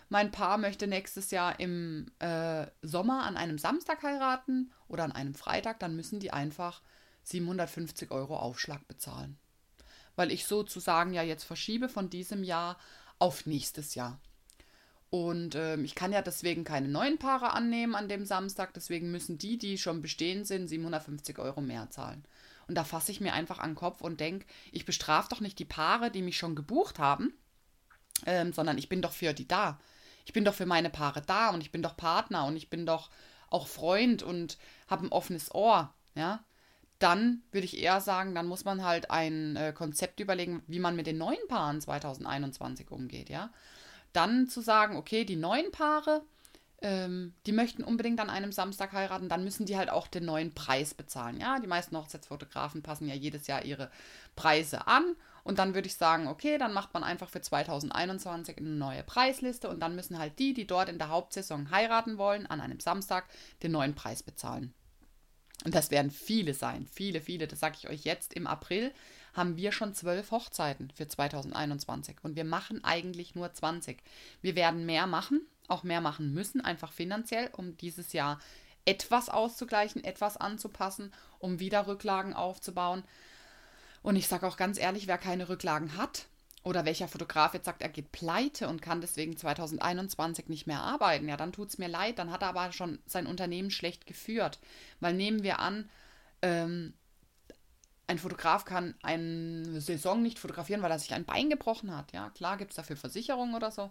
mein 0.09 0.31
Paar 0.31 0.59
möchte 0.59 0.87
nächstes 0.87 1.31
Jahr 1.31 1.59
im 1.59 2.11
äh, 2.19 2.67
Sommer 2.83 3.25
an 3.25 3.37
einem 3.37 3.59
Samstag 3.59 4.03
heiraten 4.03 4.71
oder 4.89 5.05
an 5.05 5.13
einem 5.13 5.35
Freitag, 5.35 5.81
dann 5.81 5.97
müssen 5.97 6.21
die 6.21 6.33
einfach 6.33 6.83
750 7.25 8.11
Euro 8.11 8.37
Aufschlag 8.37 8.87
bezahlen. 8.87 9.39
Weil 10.15 10.31
ich 10.31 10.47
sozusagen 10.47 11.13
ja 11.13 11.23
jetzt 11.23 11.45
verschiebe 11.45 11.89
von 11.89 12.11
diesem 12.11 12.45
Jahr 12.45 12.79
auf 13.19 13.47
nächstes 13.47 13.95
Jahr. 13.95 14.21
Und 15.13 15.57
ähm, 15.57 15.85
ich 15.85 15.95
kann 15.95 16.11
ja 16.11 16.23
deswegen 16.23 16.65
keine 16.65 16.89
neuen 16.89 17.19
Paare 17.19 17.53
annehmen 17.53 17.95
an 17.95 18.09
dem 18.09 18.25
Samstag. 18.25 18.73
Deswegen 18.73 19.11
müssen 19.11 19.37
die, 19.37 19.59
die 19.59 19.77
schon 19.77 20.01
bestehen 20.01 20.47
sind, 20.47 20.69
750 20.69 21.39
Euro 21.39 21.61
mehr 21.61 21.91
zahlen. 21.91 22.25
Und 22.67 22.77
da 22.77 22.85
fasse 22.85 23.13
ich 23.13 23.21
mir 23.21 23.35
einfach 23.35 23.59
an 23.59 23.73
den 23.73 23.77
Kopf 23.77 24.01
und 24.01 24.21
denke, 24.21 24.47
ich 24.71 24.87
bestrafe 24.87 25.29
doch 25.29 25.41
nicht 25.41 25.59
die 25.59 25.67
Paare, 25.67 26.11
die 26.11 26.23
mich 26.23 26.39
schon 26.39 26.55
gebucht 26.55 26.99
haben, 26.99 27.35
ähm, 28.25 28.55
sondern 28.55 28.79
ich 28.79 28.89
bin 28.89 29.03
doch 29.03 29.13
für 29.13 29.35
die 29.35 29.47
da. 29.47 29.79
Ich 30.25 30.33
bin 30.33 30.47
doch 30.47 30.55
für 30.55 30.65
meine 30.65 30.89
Paare 30.89 31.21
da 31.21 31.51
und 31.51 31.61
ich 31.61 31.73
bin 31.73 31.83
doch 31.83 31.95
Partner 31.95 32.47
und 32.47 32.57
ich 32.57 32.71
bin 32.71 32.87
doch 32.87 33.11
auch 33.51 33.67
Freund 33.67 34.23
und 34.23 34.57
habe 34.89 35.05
ein 35.05 35.13
offenes 35.13 35.55
Ohr. 35.55 35.93
Ja, 36.15 36.43
dann 36.99 37.43
würde 37.53 37.67
ich 37.67 37.79
eher 37.79 38.01
sagen, 38.01 38.35
dann 38.35 38.47
muss 38.47 38.65
man 38.65 38.83
halt 38.83 39.11
ein 39.11 39.57
äh, 39.57 39.75
Konzept 39.75 40.21
überlegen, 40.21 40.63
wie 40.69 40.79
man 40.79 40.97
mit 40.97 41.07
den 41.07 41.19
neuen 41.19 41.47
Paaren 41.49 41.83
2021 41.83 42.91
umgeht. 42.91 43.29
Ja, 43.29 43.51
dann 44.13 44.49
zu 44.49 44.61
sagen, 44.61 44.97
okay, 44.97 45.25
die 45.25 45.37
neuen 45.37 45.71
Paare, 45.71 46.23
ähm, 46.83 47.35
die 47.47 47.53
möchten 47.53 47.85
unbedingt 47.85 48.21
an 48.21 48.31
einem 48.31 48.53
Samstag 48.53 48.93
heiraten, 48.93 49.29
dann 49.29 49.45
müssen 49.45 49.67
die 49.67 49.77
halt 49.77 49.89
auch 49.89 50.09
den 50.09 50.25
neuen 50.25 50.53
Preis 50.53 50.95
bezahlen. 50.95 51.41
Ja, 51.41 51.59
die 51.61 51.69
meisten 51.69 51.97
Hochzeitsfotografen 51.97 52.83
passen 52.83 53.09
ja 53.09 53.15
jedes 53.15 53.47
Jahr 53.47 53.65
ihre 53.65 53.91
Preise 54.37 54.87
an. 54.87 55.17
Und 55.45 55.59
dann 55.59 55.75
würde 55.75 55.89
ich 55.89 55.97
sagen, 55.97 56.29
okay, 56.29 56.57
dann 56.59 56.73
macht 56.73 56.95
man 56.95 57.03
einfach 57.03 57.29
für 57.29 57.41
2021 57.41 58.59
eine 58.59 58.69
neue 58.69 59.03
Preisliste 59.03 59.69
und 59.69 59.81
dann 59.81 59.97
müssen 59.97 60.19
halt 60.19 60.39
die, 60.39 60.55
die 60.55 60.67
dort 60.67 60.89
in 60.89 60.99
der 60.99 61.09
Hauptsaison 61.09 61.71
heiraten 61.71 62.17
wollen, 62.17 62.47
an 62.47 62.61
einem 62.61 62.79
Samstag 62.79 63.27
den 63.63 63.73
neuen 63.73 63.95
Preis 63.95 64.23
bezahlen. 64.23 64.73
Und 65.65 65.75
das 65.75 65.91
werden 65.91 66.11
viele 66.11 66.55
sein, 66.55 66.87
viele, 66.87 67.21
viele, 67.21 67.47
das 67.47 67.61
sage 67.61 67.77
ich 67.79 67.89
euch 67.89 68.05
jetzt 68.05 68.35
im 68.35 68.47
April, 68.47 68.93
haben 69.33 69.57
wir 69.57 69.73
schon 69.73 69.95
zwölf 69.95 70.31
Hochzeiten 70.31 70.91
für 70.95 71.09
2021 71.09 72.17
und 72.23 72.37
wir 72.37 72.45
machen 72.45 72.85
eigentlich 72.85 73.35
nur 73.35 73.53
20. 73.53 74.03
Wir 74.41 74.57
werden 74.57 74.87
mehr 74.87 75.07
machen, 75.07 75.41
auch 75.69 75.83
mehr 75.83 76.01
machen 76.01 76.35
müssen, 76.35 76.61
einfach 76.61 76.93
finanziell, 76.93 77.51
um 77.57 77.77
dieses 77.77 78.13
Jahr 78.13 78.39
etwas 78.85 79.29
auszugleichen, 79.29 80.05
etwas 80.05 80.37
anzupassen, 80.37 81.13
um 81.39 81.61
wieder 81.61 81.87
Rücklagen 81.87 82.35
aufzubauen. 82.35 83.05
Und 84.03 84.17
ich 84.17 84.27
sage 84.27 84.47
auch 84.47 84.57
ganz 84.57 84.79
ehrlich, 84.79 85.07
wer 85.07 85.19
keine 85.19 85.49
Rücklagen 85.49 85.97
hat 85.97 86.27
oder 86.65 86.85
welcher 86.85 87.09
Fotograf 87.09 87.55
jetzt 87.55 87.67
sagt, 87.67 87.83
er 87.83 87.89
geht 87.89 88.13
pleite 88.13 88.69
und 88.69 88.83
kann 88.83 89.01
deswegen 89.01 89.37
2021 89.37 90.49
nicht 90.49 90.67
mehr 90.67 90.81
arbeiten, 90.81 91.29
ja, 91.29 91.37
dann 91.37 91.53
tut 91.53 91.69
es 91.69 91.79
mir 91.79 91.89
leid, 91.89 92.19
dann 92.19 92.31
hat 92.31 92.43
er 92.43 92.49
aber 92.49 92.73
schon 92.73 92.99
sein 93.07 93.27
Unternehmen 93.27 93.71
schlecht 93.71 94.07
geführt. 94.07 94.59
Weil 95.01 95.15
nehmen 95.15 95.43
wir 95.43 95.61
an, 95.61 95.89
ähm, 96.41 96.95
ein 98.07 98.19
Fotograf 98.19 98.65
kann 98.65 98.95
eine 99.03 99.81
Saison 99.81 100.23
nicht 100.23 100.39
fotografieren, 100.39 100.83
weil 100.83 100.91
er 100.91 100.99
sich 100.99 101.15
ein 101.15 101.25
Bein 101.25 101.49
gebrochen 101.51 101.97
hat. 101.97 102.13
Ja, 102.13 102.31
klar 102.31 102.57
gibt 102.57 102.73
es 102.73 102.77
dafür 102.77 102.97
Versicherungen 102.97 103.55
oder 103.55 103.71
so, 103.71 103.91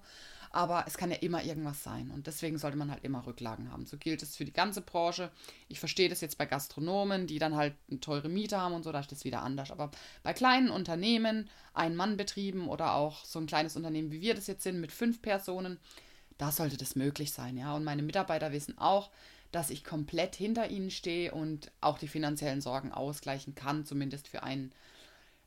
aber 0.51 0.83
es 0.85 0.97
kann 0.97 1.11
ja 1.11 1.17
immer 1.17 1.43
irgendwas 1.43 1.83
sein 1.83 2.11
und 2.11 2.27
deswegen 2.27 2.57
sollte 2.57 2.77
man 2.77 2.91
halt 2.91 3.03
immer 3.03 3.25
Rücklagen 3.25 3.71
haben. 3.71 3.85
So 3.85 3.97
gilt 3.97 4.21
es 4.21 4.35
für 4.35 4.45
die 4.45 4.53
ganze 4.53 4.81
Branche. 4.81 5.31
Ich 5.69 5.79
verstehe 5.79 6.09
das 6.09 6.21
jetzt 6.21 6.37
bei 6.37 6.45
Gastronomen, 6.45 7.25
die 7.25 7.39
dann 7.39 7.55
halt 7.55 7.73
eine 7.89 7.99
teure 7.99 8.29
Miete 8.29 8.59
haben 8.59 8.75
und 8.75 8.83
so, 8.83 8.91
da 8.91 8.99
ist 8.99 9.11
das 9.11 9.23
wieder 9.23 9.41
anders. 9.41 9.71
Aber 9.71 9.91
bei 10.23 10.33
kleinen 10.33 10.69
Unternehmen, 10.69 11.49
Ein-Mann-Betrieben 11.73 12.67
oder 12.67 12.95
auch 12.95 13.23
so 13.25 13.39
ein 13.39 13.47
kleines 13.47 13.75
Unternehmen, 13.75 14.11
wie 14.11 14.21
wir 14.21 14.35
das 14.35 14.47
jetzt 14.47 14.63
sind, 14.63 14.81
mit 14.81 14.91
fünf 14.91 15.21
Personen, 15.21 15.79
da 16.37 16.51
sollte 16.51 16.77
das 16.77 16.95
möglich 16.95 17.31
sein. 17.31 17.57
Ja, 17.57 17.75
und 17.75 17.83
meine 17.83 18.03
Mitarbeiter 18.03 18.51
wissen 18.51 18.77
auch, 18.77 19.09
dass 19.51 19.69
ich 19.69 19.83
komplett 19.83 20.35
hinter 20.35 20.69
ihnen 20.69 20.91
stehe 20.91 21.31
und 21.31 21.71
auch 21.81 21.97
die 21.97 22.07
finanziellen 22.07 22.61
Sorgen 22.61 22.91
ausgleichen 22.91 23.55
kann, 23.55 23.85
zumindest 23.85 24.27
für 24.27 24.43
einen 24.43 24.71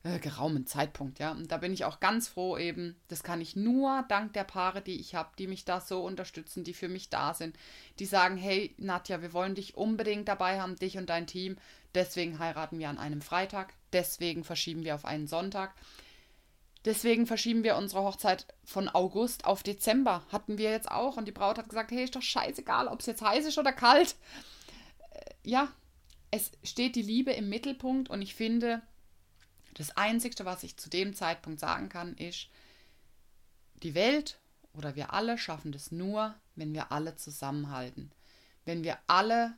äh, 0.05 0.19
geraumen 0.19 0.67
Zeitpunkt, 0.67 1.17
ja. 1.17 1.31
Und 1.31 1.51
da 1.51 1.57
bin 1.57 1.73
ich 1.73 1.83
auch 1.83 1.99
ganz 1.99 2.27
froh 2.27 2.57
eben. 2.57 2.95
Das 3.07 3.23
kann 3.23 3.41
ich 3.41 3.55
nur 3.55 4.05
dank 4.07 4.33
der 4.33 4.43
Paare, 4.43 4.81
die 4.81 4.99
ich 4.99 5.15
habe, 5.15 5.31
die 5.39 5.47
mich 5.47 5.65
da 5.65 5.81
so 5.81 6.03
unterstützen, 6.05 6.63
die 6.63 6.75
für 6.75 6.87
mich 6.87 7.09
da 7.09 7.33
sind, 7.33 7.57
die 7.97 8.05
sagen, 8.05 8.37
hey 8.37 8.75
Nadja, 8.77 9.23
wir 9.23 9.33
wollen 9.33 9.55
dich 9.55 9.75
unbedingt 9.75 10.27
dabei 10.27 10.61
haben, 10.61 10.75
dich 10.75 10.97
und 10.97 11.09
dein 11.09 11.25
Team. 11.25 11.57
Deswegen 11.95 12.37
heiraten 12.37 12.77
wir 12.77 12.89
an 12.89 12.99
einem 12.99 13.21
Freitag, 13.21 13.73
deswegen 13.93 14.43
verschieben 14.43 14.83
wir 14.83 14.93
auf 14.93 15.05
einen 15.05 15.27
Sonntag. 15.27 15.73
Deswegen 16.85 17.25
verschieben 17.25 17.63
wir 17.63 17.77
unsere 17.77 18.03
Hochzeit 18.03 18.45
von 18.63 18.87
August 18.87 19.45
auf 19.45 19.63
Dezember. 19.63 20.23
Hatten 20.31 20.59
wir 20.59 20.69
jetzt 20.69 20.89
auch. 20.89 21.17
Und 21.17 21.27
die 21.27 21.31
Braut 21.31 21.57
hat 21.57 21.67
gesagt, 21.67 21.91
hey, 21.91 22.03
ist 22.03 22.15
doch 22.15 22.21
scheißegal, 22.21 22.87
ob 22.87 22.99
es 22.99 23.07
jetzt 23.07 23.23
heiß 23.23 23.45
ist 23.47 23.57
oder 23.57 23.73
kalt. 23.73 24.15
Äh, 25.11 25.31
ja, 25.43 25.67
es 26.29 26.51
steht 26.63 26.95
die 26.95 27.01
Liebe 27.01 27.31
im 27.31 27.49
Mittelpunkt 27.49 28.09
und 28.09 28.21
ich 28.21 28.35
finde, 28.35 28.83
das 29.73 29.97
Einzige, 29.97 30.45
was 30.45 30.63
ich 30.63 30.77
zu 30.77 30.89
dem 30.89 31.15
Zeitpunkt 31.15 31.59
sagen 31.59 31.89
kann, 31.89 32.15
ist, 32.17 32.49
die 33.81 33.95
Welt 33.95 34.37
oder 34.73 34.95
wir 34.95 35.11
alle 35.11 35.37
schaffen 35.37 35.71
das 35.71 35.91
nur, 35.91 36.35
wenn 36.55 36.73
wir 36.73 36.91
alle 36.91 37.15
zusammenhalten. 37.15 38.11
Wenn 38.63 38.83
wir 38.83 38.97
alle 39.07 39.57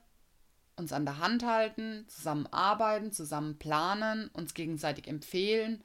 uns 0.78 0.94
an 0.94 1.06
der 1.06 1.18
Hand 1.18 1.44
halten, 1.44 2.06
zusammenarbeiten, 2.08 3.12
zusammen 3.12 3.58
planen, 3.58 4.30
uns 4.30 4.54
gegenseitig 4.54 5.08
empfehlen 5.08 5.84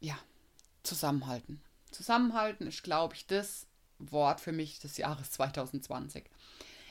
ja, 0.00 0.18
zusammenhalten. 0.82 1.60
Zusammenhalten 1.90 2.66
ist, 2.66 2.82
glaube 2.82 3.14
ich, 3.14 3.26
das 3.26 3.66
Wort 3.98 4.40
für 4.40 4.52
mich 4.52 4.78
des 4.78 4.96
Jahres 4.96 5.30
2020. 5.32 6.24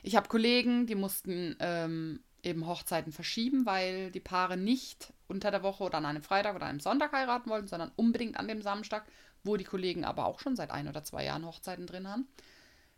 Ich 0.03 0.15
habe 0.15 0.27
Kollegen, 0.27 0.87
die 0.87 0.95
mussten 0.95 1.55
ähm, 1.59 2.19
eben 2.43 2.67
Hochzeiten 2.67 3.11
verschieben, 3.11 3.65
weil 3.65 4.11
die 4.11 4.19
Paare 4.19 4.57
nicht 4.57 5.13
unter 5.27 5.51
der 5.51 5.63
Woche 5.63 5.83
oder 5.83 5.97
an 5.97 6.05
einem 6.05 6.23
Freitag 6.23 6.55
oder 6.55 6.65
einem 6.65 6.79
Sonntag 6.79 7.11
heiraten 7.11 7.49
wollten, 7.49 7.67
sondern 7.67 7.91
unbedingt 7.95 8.37
an 8.37 8.47
dem 8.47 8.61
Samstag, 8.61 9.05
wo 9.43 9.57
die 9.57 9.63
Kollegen 9.63 10.05
aber 10.05 10.25
auch 10.25 10.39
schon 10.39 10.55
seit 10.55 10.71
ein 10.71 10.87
oder 10.87 11.03
zwei 11.03 11.25
Jahren 11.25 11.45
Hochzeiten 11.45 11.87
drin 11.87 12.07
haben. 12.07 12.27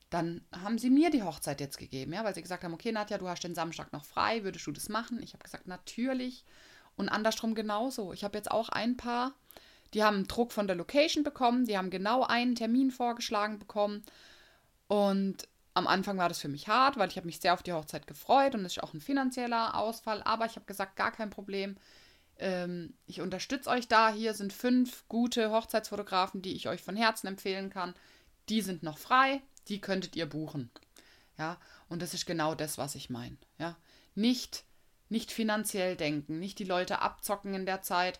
Dann 0.09 0.41
haben 0.51 0.79
sie 0.79 0.89
mir 0.89 1.11
die 1.11 1.23
Hochzeit 1.23 1.61
jetzt 1.61 1.77
gegeben, 1.77 2.13
ja, 2.13 2.23
weil 2.23 2.33
sie 2.33 2.41
gesagt 2.41 2.63
haben, 2.63 2.73
okay, 2.73 2.91
Nadja, 2.91 3.19
du 3.19 3.27
hast 3.27 3.43
den 3.43 3.53
Samstag 3.53 3.93
noch 3.93 4.05
frei, 4.05 4.43
würdest 4.43 4.65
du 4.65 4.71
das 4.71 4.89
machen? 4.89 5.21
Ich 5.21 5.33
habe 5.33 5.43
gesagt, 5.43 5.67
natürlich. 5.67 6.45
Und 6.95 7.09
andersrum 7.09 7.55
genauso. 7.55 8.11
Ich 8.11 8.23
habe 8.23 8.37
jetzt 8.37 8.51
auch 8.51 8.69
ein 8.69 8.97
Paar, 8.97 9.33
die 9.93 10.03
haben 10.03 10.27
Druck 10.27 10.51
von 10.51 10.67
der 10.67 10.75
Location 10.75 11.23
bekommen, 11.23 11.65
die 11.65 11.77
haben 11.77 11.89
genau 11.89 12.23
einen 12.23 12.55
Termin 12.55 12.91
vorgeschlagen 12.91 13.59
bekommen. 13.59 14.03
Und 14.87 15.47
am 15.73 15.87
Anfang 15.87 16.17
war 16.17 16.29
das 16.29 16.39
für 16.39 16.47
mich 16.47 16.67
hart, 16.67 16.97
weil 16.97 17.09
ich 17.09 17.17
habe 17.17 17.27
mich 17.27 17.39
sehr 17.39 17.53
auf 17.53 17.63
die 17.63 17.73
Hochzeit 17.73 18.07
gefreut 18.07 18.55
und 18.55 18.65
es 18.65 18.73
ist 18.73 18.83
auch 18.83 18.93
ein 18.93 19.01
finanzieller 19.01 19.75
Ausfall. 19.75 20.21
Aber 20.23 20.45
ich 20.45 20.55
habe 20.55 20.65
gesagt, 20.65 20.95
gar 20.95 21.11
kein 21.11 21.29
Problem. 21.29 21.77
Ähm, 22.37 22.93
ich 23.05 23.21
unterstütze 23.21 23.69
euch 23.69 23.87
da. 23.87 24.11
Hier 24.11 24.33
sind 24.33 24.53
fünf 24.53 25.07
gute 25.07 25.51
Hochzeitsfotografen, 25.51 26.41
die 26.41 26.55
ich 26.55 26.67
euch 26.67 26.81
von 26.81 26.95
Herzen 26.95 27.27
empfehlen 27.27 27.69
kann. 27.69 27.93
Die 28.49 28.61
sind 28.61 28.83
noch 28.83 28.97
frei, 28.97 29.41
die 29.67 29.79
könntet 29.81 30.15
ihr 30.15 30.25
buchen. 30.27 30.71
Ja, 31.37 31.57
und 31.87 32.01
das 32.01 32.13
ist 32.13 32.25
genau 32.25 32.55
das, 32.55 32.77
was 32.77 32.95
ich 32.95 33.09
meine. 33.09 33.37
Ja, 33.57 33.77
nicht, 34.15 34.65
nicht 35.07 35.31
finanziell 35.31 35.95
denken, 35.95 36.39
nicht 36.39 36.59
die 36.59 36.65
Leute 36.65 36.99
abzocken 36.99 37.53
in 37.53 37.65
der 37.65 37.81
Zeit, 37.81 38.19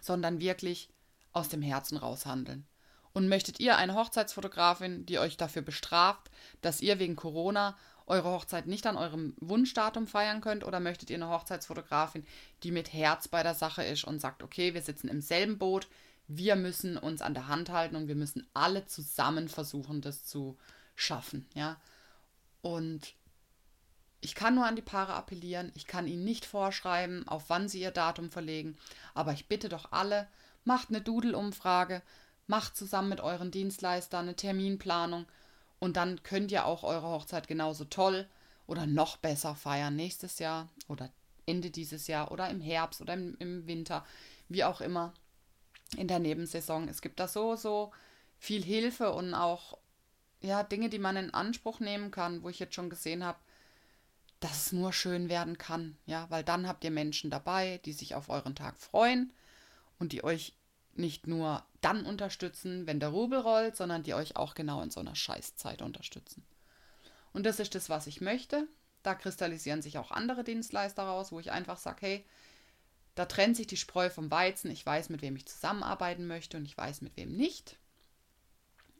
sondern 0.00 0.40
wirklich 0.40 0.88
aus 1.32 1.48
dem 1.48 1.62
Herzen 1.62 1.96
raus 1.96 2.26
handeln. 2.26 2.66
Und 3.12 3.28
möchtet 3.28 3.60
ihr 3.60 3.76
eine 3.76 3.94
Hochzeitsfotografin, 3.94 5.06
die 5.06 5.18
euch 5.18 5.36
dafür 5.36 5.62
bestraft, 5.62 6.30
dass 6.60 6.82
ihr 6.82 6.98
wegen 6.98 7.16
Corona 7.16 7.76
eure 8.06 8.30
Hochzeit 8.30 8.66
nicht 8.66 8.86
an 8.86 8.96
eurem 8.96 9.34
Wunschdatum 9.40 10.06
feiern 10.06 10.40
könnt? 10.40 10.64
Oder 10.64 10.80
möchtet 10.80 11.10
ihr 11.10 11.16
eine 11.16 11.30
Hochzeitsfotografin, 11.30 12.26
die 12.62 12.72
mit 12.72 12.92
Herz 12.92 13.28
bei 13.28 13.42
der 13.42 13.54
Sache 13.54 13.82
ist 13.84 14.04
und 14.04 14.20
sagt, 14.20 14.42
okay, 14.42 14.74
wir 14.74 14.82
sitzen 14.82 15.08
im 15.08 15.20
selben 15.20 15.58
Boot, 15.58 15.88
wir 16.28 16.56
müssen 16.56 16.96
uns 16.98 17.22
an 17.22 17.34
der 17.34 17.48
Hand 17.48 17.70
halten 17.70 17.96
und 17.96 18.08
wir 18.08 18.16
müssen 18.16 18.46
alle 18.52 18.86
zusammen 18.86 19.48
versuchen, 19.48 20.00
das 20.00 20.24
zu 20.24 20.58
schaffen, 20.94 21.48
ja? 21.54 21.80
Und 22.62 23.14
ich 24.26 24.34
kann 24.34 24.56
nur 24.56 24.66
an 24.66 24.74
die 24.74 24.82
Paare 24.82 25.14
appellieren, 25.14 25.70
ich 25.76 25.86
kann 25.86 26.08
ihnen 26.08 26.24
nicht 26.24 26.46
vorschreiben, 26.46 27.28
auf 27.28 27.44
wann 27.46 27.68
sie 27.68 27.80
ihr 27.80 27.92
Datum 27.92 28.32
verlegen, 28.32 28.76
aber 29.14 29.32
ich 29.32 29.46
bitte 29.46 29.68
doch 29.68 29.92
alle, 29.92 30.26
macht 30.64 30.88
eine 30.88 31.00
Doodle-Umfrage, 31.00 32.02
macht 32.48 32.76
zusammen 32.76 33.08
mit 33.08 33.20
euren 33.20 33.52
Dienstleistern 33.52 34.24
eine 34.24 34.34
Terminplanung. 34.34 35.26
Und 35.78 35.96
dann 35.96 36.24
könnt 36.24 36.50
ihr 36.50 36.66
auch 36.66 36.82
eure 36.82 37.06
Hochzeit 37.06 37.46
genauso 37.46 37.84
toll 37.84 38.26
oder 38.66 38.84
noch 38.84 39.16
besser 39.16 39.54
feiern 39.54 39.94
nächstes 39.94 40.40
Jahr 40.40 40.68
oder 40.88 41.08
Ende 41.46 41.70
dieses 41.70 42.08
Jahr 42.08 42.32
oder 42.32 42.50
im 42.50 42.60
Herbst 42.60 43.00
oder 43.00 43.14
im, 43.14 43.36
im 43.38 43.68
Winter, 43.68 44.04
wie 44.48 44.64
auch 44.64 44.80
immer 44.80 45.14
in 45.96 46.08
der 46.08 46.18
Nebensaison. 46.18 46.88
Es 46.88 47.00
gibt 47.00 47.20
da 47.20 47.28
so, 47.28 47.54
so 47.54 47.92
viel 48.40 48.64
Hilfe 48.64 49.12
und 49.12 49.34
auch 49.34 49.78
ja, 50.40 50.64
Dinge, 50.64 50.88
die 50.88 50.98
man 50.98 51.16
in 51.16 51.32
Anspruch 51.32 51.78
nehmen 51.78 52.10
kann, 52.10 52.42
wo 52.42 52.48
ich 52.48 52.58
jetzt 52.58 52.74
schon 52.74 52.90
gesehen 52.90 53.24
habe, 53.24 53.38
dass 54.40 54.66
es 54.66 54.72
nur 54.72 54.92
schön 54.92 55.28
werden 55.28 55.56
kann, 55.58 55.96
ja, 56.06 56.26
weil 56.30 56.44
dann 56.44 56.68
habt 56.68 56.84
ihr 56.84 56.90
Menschen 56.90 57.30
dabei, 57.30 57.80
die 57.84 57.92
sich 57.92 58.14
auf 58.14 58.28
euren 58.28 58.54
Tag 58.54 58.76
freuen 58.76 59.32
und 59.98 60.12
die 60.12 60.24
euch 60.24 60.54
nicht 60.94 61.26
nur 61.26 61.64
dann 61.80 62.04
unterstützen, 62.04 62.86
wenn 62.86 63.00
der 63.00 63.10
Rubel 63.10 63.38
rollt, 63.38 63.76
sondern 63.76 64.02
die 64.02 64.14
euch 64.14 64.36
auch 64.36 64.54
genau 64.54 64.82
in 64.82 64.90
so 64.90 65.00
einer 65.00 65.14
Scheißzeit 65.14 65.82
unterstützen. 65.82 66.42
Und 67.32 67.44
das 67.44 67.60
ist 67.60 67.74
das, 67.74 67.88
was 67.88 68.06
ich 68.06 68.20
möchte. 68.20 68.66
Da 69.02 69.14
kristallisieren 69.14 69.82
sich 69.82 69.98
auch 69.98 70.10
andere 70.10 70.42
Dienstleister 70.42 71.04
raus, 71.04 71.32
wo 71.32 71.40
ich 71.40 71.52
einfach 71.52 71.78
sage, 71.78 71.98
hey, 72.00 72.24
da 73.14 73.26
trennt 73.26 73.56
sich 73.56 73.66
die 73.66 73.76
Spreu 73.76 74.10
vom 74.10 74.30
Weizen. 74.30 74.70
Ich 74.70 74.84
weiß, 74.84 75.10
mit 75.10 75.22
wem 75.22 75.36
ich 75.36 75.46
zusammenarbeiten 75.46 76.26
möchte 76.26 76.56
und 76.56 76.64
ich 76.64 76.76
weiß, 76.76 77.02
mit 77.02 77.16
wem 77.16 77.34
nicht. 77.36 77.78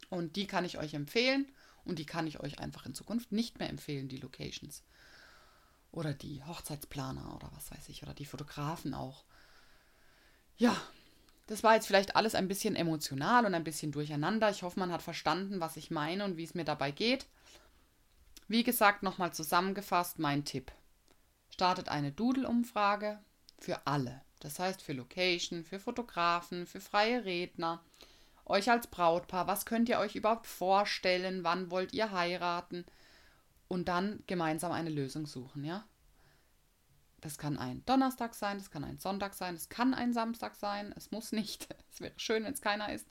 Und 0.09 0.37
die 0.37 0.47
kann 0.47 0.65
ich 0.65 0.79
euch 0.79 0.95
empfehlen 0.95 1.51
und 1.85 1.99
die 1.99 2.07
kann 2.07 2.27
ich 2.27 2.41
euch 2.41 2.59
einfach 2.59 2.87
in 2.87 2.95
Zukunft 2.95 3.33
nicht 3.33 3.59
mehr 3.59 3.69
empfehlen, 3.69 4.09
die 4.09 4.19
Locations 4.19 4.83
oder 5.97 6.13
die 6.13 6.45
Hochzeitsplaner 6.45 7.35
oder 7.35 7.51
was 7.55 7.71
weiß 7.71 7.89
ich, 7.89 8.03
oder 8.03 8.13
die 8.13 8.27
Fotografen 8.27 8.93
auch. 8.93 9.25
Ja, 10.59 10.77
das 11.47 11.63
war 11.63 11.75
jetzt 11.75 11.87
vielleicht 11.87 12.17
alles 12.17 12.35
ein 12.35 12.49
bisschen 12.49 12.77
emotional 12.77 13.47
und 13.47 13.55
ein 13.55 13.65
bisschen 13.65 13.93
durcheinander. 13.93 14.51
Ich 14.51 14.63
hoffe, 14.63 14.79
man 14.79 14.93
hat 14.93 15.03
verstanden, 15.03 15.59
was 15.59 15.77
ich 15.77 15.91
meine 15.91 16.25
und 16.25 16.37
wie 16.37 16.45
es 16.45 16.55
mir 16.55 16.65
dabei 16.65 16.91
geht. 16.91 17.27
Wie 18.47 18.63
gesagt, 18.63 19.03
nochmal 19.03 19.33
zusammengefasst 19.33 20.19
mein 20.19 20.45
Tipp. 20.45 20.71
Startet 21.49 21.89
eine 21.89 22.13
Doodle-Umfrage 22.13 23.19
für 23.59 23.87
alle. 23.87 24.21
Das 24.41 24.59
heißt 24.59 24.83
für 24.83 24.93
Location, 24.93 25.65
für 25.65 25.81
Fotografen, 25.81 26.67
für 26.67 26.81
freie 26.81 27.25
Redner, 27.25 27.83
euch 28.45 28.71
als 28.71 28.87
Brautpaar. 28.87 29.47
Was 29.47 29.65
könnt 29.65 29.89
ihr 29.89 29.99
euch 29.99 30.15
überhaupt 30.15 30.47
vorstellen? 30.47 31.43
Wann 31.43 31.71
wollt 31.71 31.95
ihr 31.95 32.13
heiraten? 32.13 32.85
Und 33.69 33.89
dann 33.89 34.23
gemeinsam 34.27 34.73
eine 34.73 34.91
Lösung 34.91 35.27
suchen, 35.27 35.65
ja? 35.65 35.87
Das 37.21 37.39
kann 37.39 37.59
ein 37.59 37.85
Donnerstag 37.87 38.35
sein, 38.35 38.59
das 38.59 38.71
kann 38.71 38.85
ein 38.85 38.99
Sonntag 38.99 39.35
sein, 39.35 39.55
es 39.55 39.69
kann 39.69 39.95
ein 39.95 40.13
Samstag 40.13 40.55
sein, 40.55 40.93
es 40.97 41.11
muss 41.11 41.33
nicht. 41.33 41.69
Es 41.91 42.01
wäre 42.03 42.13
schön, 42.19 42.45
wenn 42.45 42.53
es 42.53 42.61
keiner 42.61 42.93
ist. 42.93 43.09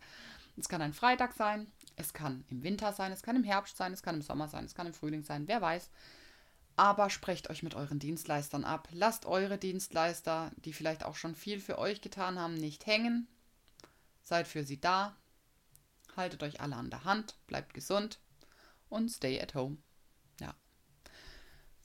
Es 0.57 0.69
kann 0.69 0.81
ein 0.81 0.93
Freitag 0.93 1.33
sein, 1.33 1.71
es 1.95 2.13
kann 2.13 2.45
im 2.49 2.61
Winter 2.61 2.93
sein, 2.93 3.11
es 3.11 3.23
kann 3.23 3.35
im 3.35 3.43
Herbst 3.43 3.77
sein, 3.77 3.93
es 3.93 4.03
kann 4.03 4.15
im 4.15 4.21
Sommer 4.21 4.47
sein, 4.47 4.63
es 4.63 4.75
kann 4.75 4.85
im 4.85 4.93
Frühling 4.93 5.23
sein, 5.23 5.47
wer 5.47 5.59
weiß. 5.59 5.89
Aber 6.75 7.09
sprecht 7.09 7.49
euch 7.49 7.63
mit 7.63 7.73
euren 7.73 7.99
Dienstleistern 7.99 8.63
ab. 8.63 8.87
Lasst 8.91 9.25
eure 9.25 9.57
Dienstleister, 9.57 10.51
die 10.57 10.73
vielleicht 10.73 11.03
auch 11.03 11.15
schon 11.15 11.33
viel 11.33 11.59
für 11.59 11.79
euch 11.79 12.01
getan 12.01 12.37
haben, 12.37 12.53
nicht 12.53 12.85
hängen. 12.85 13.27
Seid 14.23 14.47
für 14.47 14.63
sie 14.63 14.79
da. 14.79 15.15
Haltet 16.15 16.43
euch 16.43 16.61
alle 16.61 16.75
an 16.75 16.89
der 16.89 17.05
Hand. 17.05 17.35
Bleibt 17.47 17.73
gesund. 17.73 18.19
Und 18.89 19.09
stay 19.09 19.41
at 19.41 19.55
home. 19.55 19.77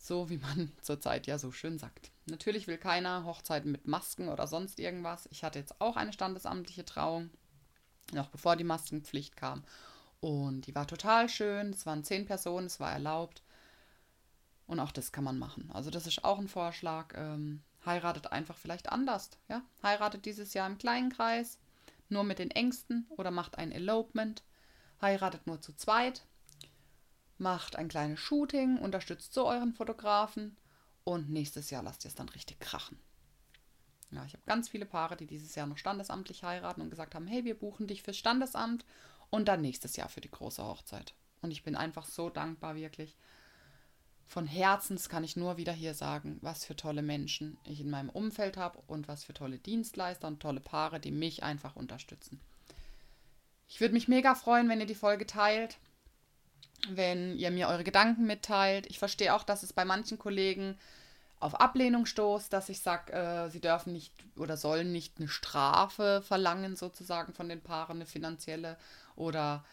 So 0.00 0.30
wie 0.30 0.38
man 0.38 0.72
zurzeit 0.80 1.26
ja 1.26 1.38
so 1.38 1.52
schön 1.52 1.78
sagt. 1.78 2.10
Natürlich 2.26 2.66
will 2.66 2.78
keiner 2.78 3.24
Hochzeiten 3.24 3.70
mit 3.70 3.86
Masken 3.86 4.28
oder 4.28 4.46
sonst 4.46 4.80
irgendwas. 4.80 5.28
Ich 5.30 5.44
hatte 5.44 5.58
jetzt 5.58 5.80
auch 5.80 5.96
eine 5.96 6.12
standesamtliche 6.12 6.86
Trauung, 6.86 7.30
noch 8.12 8.28
bevor 8.30 8.56
die 8.56 8.64
Maskenpflicht 8.64 9.36
kam. 9.36 9.62
Und 10.20 10.66
die 10.66 10.74
war 10.74 10.86
total 10.86 11.28
schön. 11.28 11.70
Es 11.70 11.84
waren 11.84 12.02
zehn 12.02 12.24
Personen, 12.24 12.66
es 12.66 12.80
war 12.80 12.90
erlaubt. 12.90 13.42
Und 14.66 14.80
auch 14.80 14.92
das 14.92 15.12
kann 15.12 15.24
man 15.24 15.38
machen. 15.38 15.70
Also 15.72 15.90
das 15.90 16.06
ist 16.06 16.24
auch 16.24 16.38
ein 16.38 16.48
Vorschlag. 16.48 17.12
Ähm, 17.14 17.62
heiratet 17.84 18.32
einfach 18.32 18.56
vielleicht 18.56 18.90
anders. 18.90 19.30
Ja? 19.48 19.62
Heiratet 19.82 20.24
dieses 20.24 20.54
Jahr 20.54 20.66
im 20.66 20.78
kleinen 20.78 21.10
Kreis, 21.10 21.58
nur 22.08 22.24
mit 22.24 22.38
den 22.38 22.50
Ängsten 22.50 23.06
oder 23.10 23.30
macht 23.30 23.58
ein 23.58 23.70
Elopement. 23.70 24.44
Heiratet 25.02 25.46
nur 25.46 25.60
zu 25.60 25.74
zweit. 25.74 26.24
Macht 27.40 27.76
ein 27.76 27.88
kleines 27.88 28.20
Shooting, 28.20 28.76
unterstützt 28.76 29.32
so 29.32 29.48
euren 29.48 29.72
Fotografen 29.72 30.58
und 31.04 31.30
nächstes 31.30 31.70
Jahr 31.70 31.82
lasst 31.82 32.04
ihr 32.04 32.08
es 32.08 32.14
dann 32.14 32.28
richtig 32.28 32.60
krachen. 32.60 32.98
Ja, 34.10 34.24
ich 34.26 34.34
habe 34.34 34.42
ganz 34.44 34.68
viele 34.68 34.84
Paare, 34.84 35.16
die 35.16 35.26
dieses 35.26 35.54
Jahr 35.54 35.66
noch 35.66 35.78
standesamtlich 35.78 36.44
heiraten 36.44 36.82
und 36.82 36.90
gesagt 36.90 37.14
haben, 37.14 37.26
hey, 37.26 37.44
wir 37.44 37.58
buchen 37.58 37.86
dich 37.86 38.02
fürs 38.02 38.18
Standesamt 38.18 38.84
und 39.30 39.48
dann 39.48 39.62
nächstes 39.62 39.96
Jahr 39.96 40.10
für 40.10 40.20
die 40.20 40.30
große 40.30 40.62
Hochzeit. 40.62 41.14
Und 41.40 41.50
ich 41.50 41.62
bin 41.62 41.76
einfach 41.76 42.04
so 42.04 42.28
dankbar, 42.28 42.76
wirklich 42.76 43.16
von 44.26 44.46
Herzens 44.46 45.08
kann 45.08 45.24
ich 45.24 45.34
nur 45.34 45.56
wieder 45.56 45.72
hier 45.72 45.94
sagen, 45.94 46.38
was 46.40 46.64
für 46.64 46.76
tolle 46.76 47.02
Menschen 47.02 47.58
ich 47.64 47.80
in 47.80 47.90
meinem 47.90 48.10
Umfeld 48.10 48.56
habe 48.56 48.80
und 48.86 49.08
was 49.08 49.24
für 49.24 49.34
tolle 49.34 49.58
Dienstleister 49.58 50.28
und 50.28 50.40
tolle 50.40 50.60
Paare, 50.60 51.00
die 51.00 51.10
mich 51.10 51.42
einfach 51.42 51.74
unterstützen. 51.74 52.38
Ich 53.66 53.80
würde 53.80 53.94
mich 53.94 54.08
mega 54.08 54.34
freuen, 54.34 54.68
wenn 54.68 54.78
ihr 54.78 54.86
die 54.86 54.94
Folge 54.94 55.26
teilt, 55.26 55.78
wenn 56.88 57.36
ihr 57.36 57.50
mir 57.50 57.68
eure 57.68 57.84
Gedanken 57.84 58.26
mitteilt. 58.26 58.86
Ich 58.86 58.98
verstehe 58.98 59.34
auch, 59.34 59.42
dass 59.42 59.62
es 59.62 59.72
bei 59.72 59.84
manchen 59.84 60.18
Kollegen 60.18 60.78
auf 61.40 61.54
Ablehnung 61.58 62.04
stoßt, 62.04 62.52
dass 62.52 62.68
ich 62.68 62.80
sage, 62.80 63.12
äh, 63.12 63.48
sie 63.50 63.60
dürfen 63.60 63.92
nicht 63.92 64.12
oder 64.36 64.56
sollen 64.56 64.92
nicht 64.92 65.18
eine 65.18 65.28
Strafe 65.28 66.22
verlangen, 66.22 66.76
sozusagen 66.76 67.32
von 67.32 67.48
den 67.48 67.62
Paaren, 67.62 67.96
eine 67.96 68.06
finanzielle 68.06 68.76
oder 69.16 69.64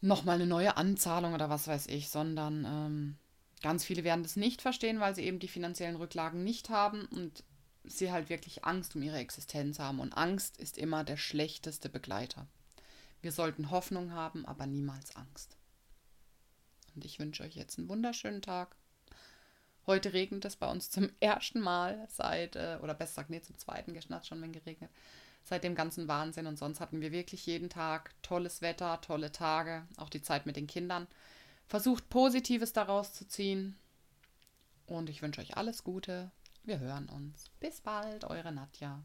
nochmal 0.00 0.36
eine 0.36 0.46
neue 0.46 0.78
Anzahlung 0.78 1.34
oder 1.34 1.50
was 1.50 1.68
weiß 1.68 1.88
ich, 1.88 2.08
sondern 2.08 2.64
ähm, 2.64 3.16
ganz 3.62 3.84
viele 3.84 4.02
werden 4.02 4.22
das 4.22 4.36
nicht 4.36 4.62
verstehen, 4.62 4.98
weil 4.98 5.14
sie 5.14 5.24
eben 5.24 5.38
die 5.38 5.48
finanziellen 5.48 5.96
Rücklagen 5.96 6.42
nicht 6.42 6.70
haben 6.70 7.04
und 7.06 7.44
sie 7.84 8.10
halt 8.10 8.30
wirklich 8.30 8.64
Angst 8.64 8.96
um 8.96 9.02
ihre 9.02 9.18
Existenz 9.18 9.78
haben. 9.78 10.00
Und 10.00 10.16
Angst 10.16 10.56
ist 10.56 10.78
immer 10.78 11.04
der 11.04 11.18
schlechteste 11.18 11.90
Begleiter. 11.90 12.46
Wir 13.20 13.32
sollten 13.32 13.70
Hoffnung 13.70 14.12
haben, 14.12 14.46
aber 14.46 14.66
niemals 14.66 15.14
Angst. 15.16 15.56
Und 16.94 17.04
ich 17.04 17.18
wünsche 17.18 17.42
euch 17.42 17.54
jetzt 17.54 17.78
einen 17.78 17.88
wunderschönen 17.88 18.42
Tag. 18.42 18.76
Heute 19.86 20.12
regnet 20.12 20.44
es 20.44 20.56
bei 20.56 20.70
uns 20.70 20.90
zum 20.90 21.10
ersten 21.20 21.60
Mal 21.60 22.06
seit, 22.08 22.56
äh, 22.56 22.78
oder 22.82 22.94
besser 22.94 23.22
gesagt, 23.22 23.30
nee, 23.30 23.40
zum 23.40 23.58
zweiten, 23.58 23.94
geschnat 23.94 24.26
schon, 24.26 24.40
wenn 24.42 24.52
geregnet 24.52 24.90
seit 25.42 25.64
dem 25.64 25.74
ganzen 25.74 26.08
Wahnsinn. 26.08 26.46
Und 26.46 26.58
sonst 26.58 26.80
hatten 26.80 27.00
wir 27.00 27.12
wirklich 27.12 27.46
jeden 27.46 27.70
Tag 27.70 28.14
tolles 28.22 28.62
Wetter, 28.62 29.00
tolle 29.00 29.32
Tage, 29.32 29.86
auch 29.96 30.08
die 30.08 30.22
Zeit 30.22 30.46
mit 30.46 30.56
den 30.56 30.66
Kindern. 30.66 31.06
Versucht 31.66 32.08
Positives 32.08 32.72
daraus 32.72 33.12
zu 33.12 33.26
ziehen. 33.26 33.76
Und 34.86 35.08
ich 35.08 35.22
wünsche 35.22 35.40
euch 35.40 35.56
alles 35.56 35.84
Gute. 35.84 36.30
Wir 36.64 36.80
hören 36.80 37.08
uns. 37.08 37.44
Bis 37.60 37.80
bald, 37.80 38.24
eure 38.24 38.52
Nadja. 38.52 39.02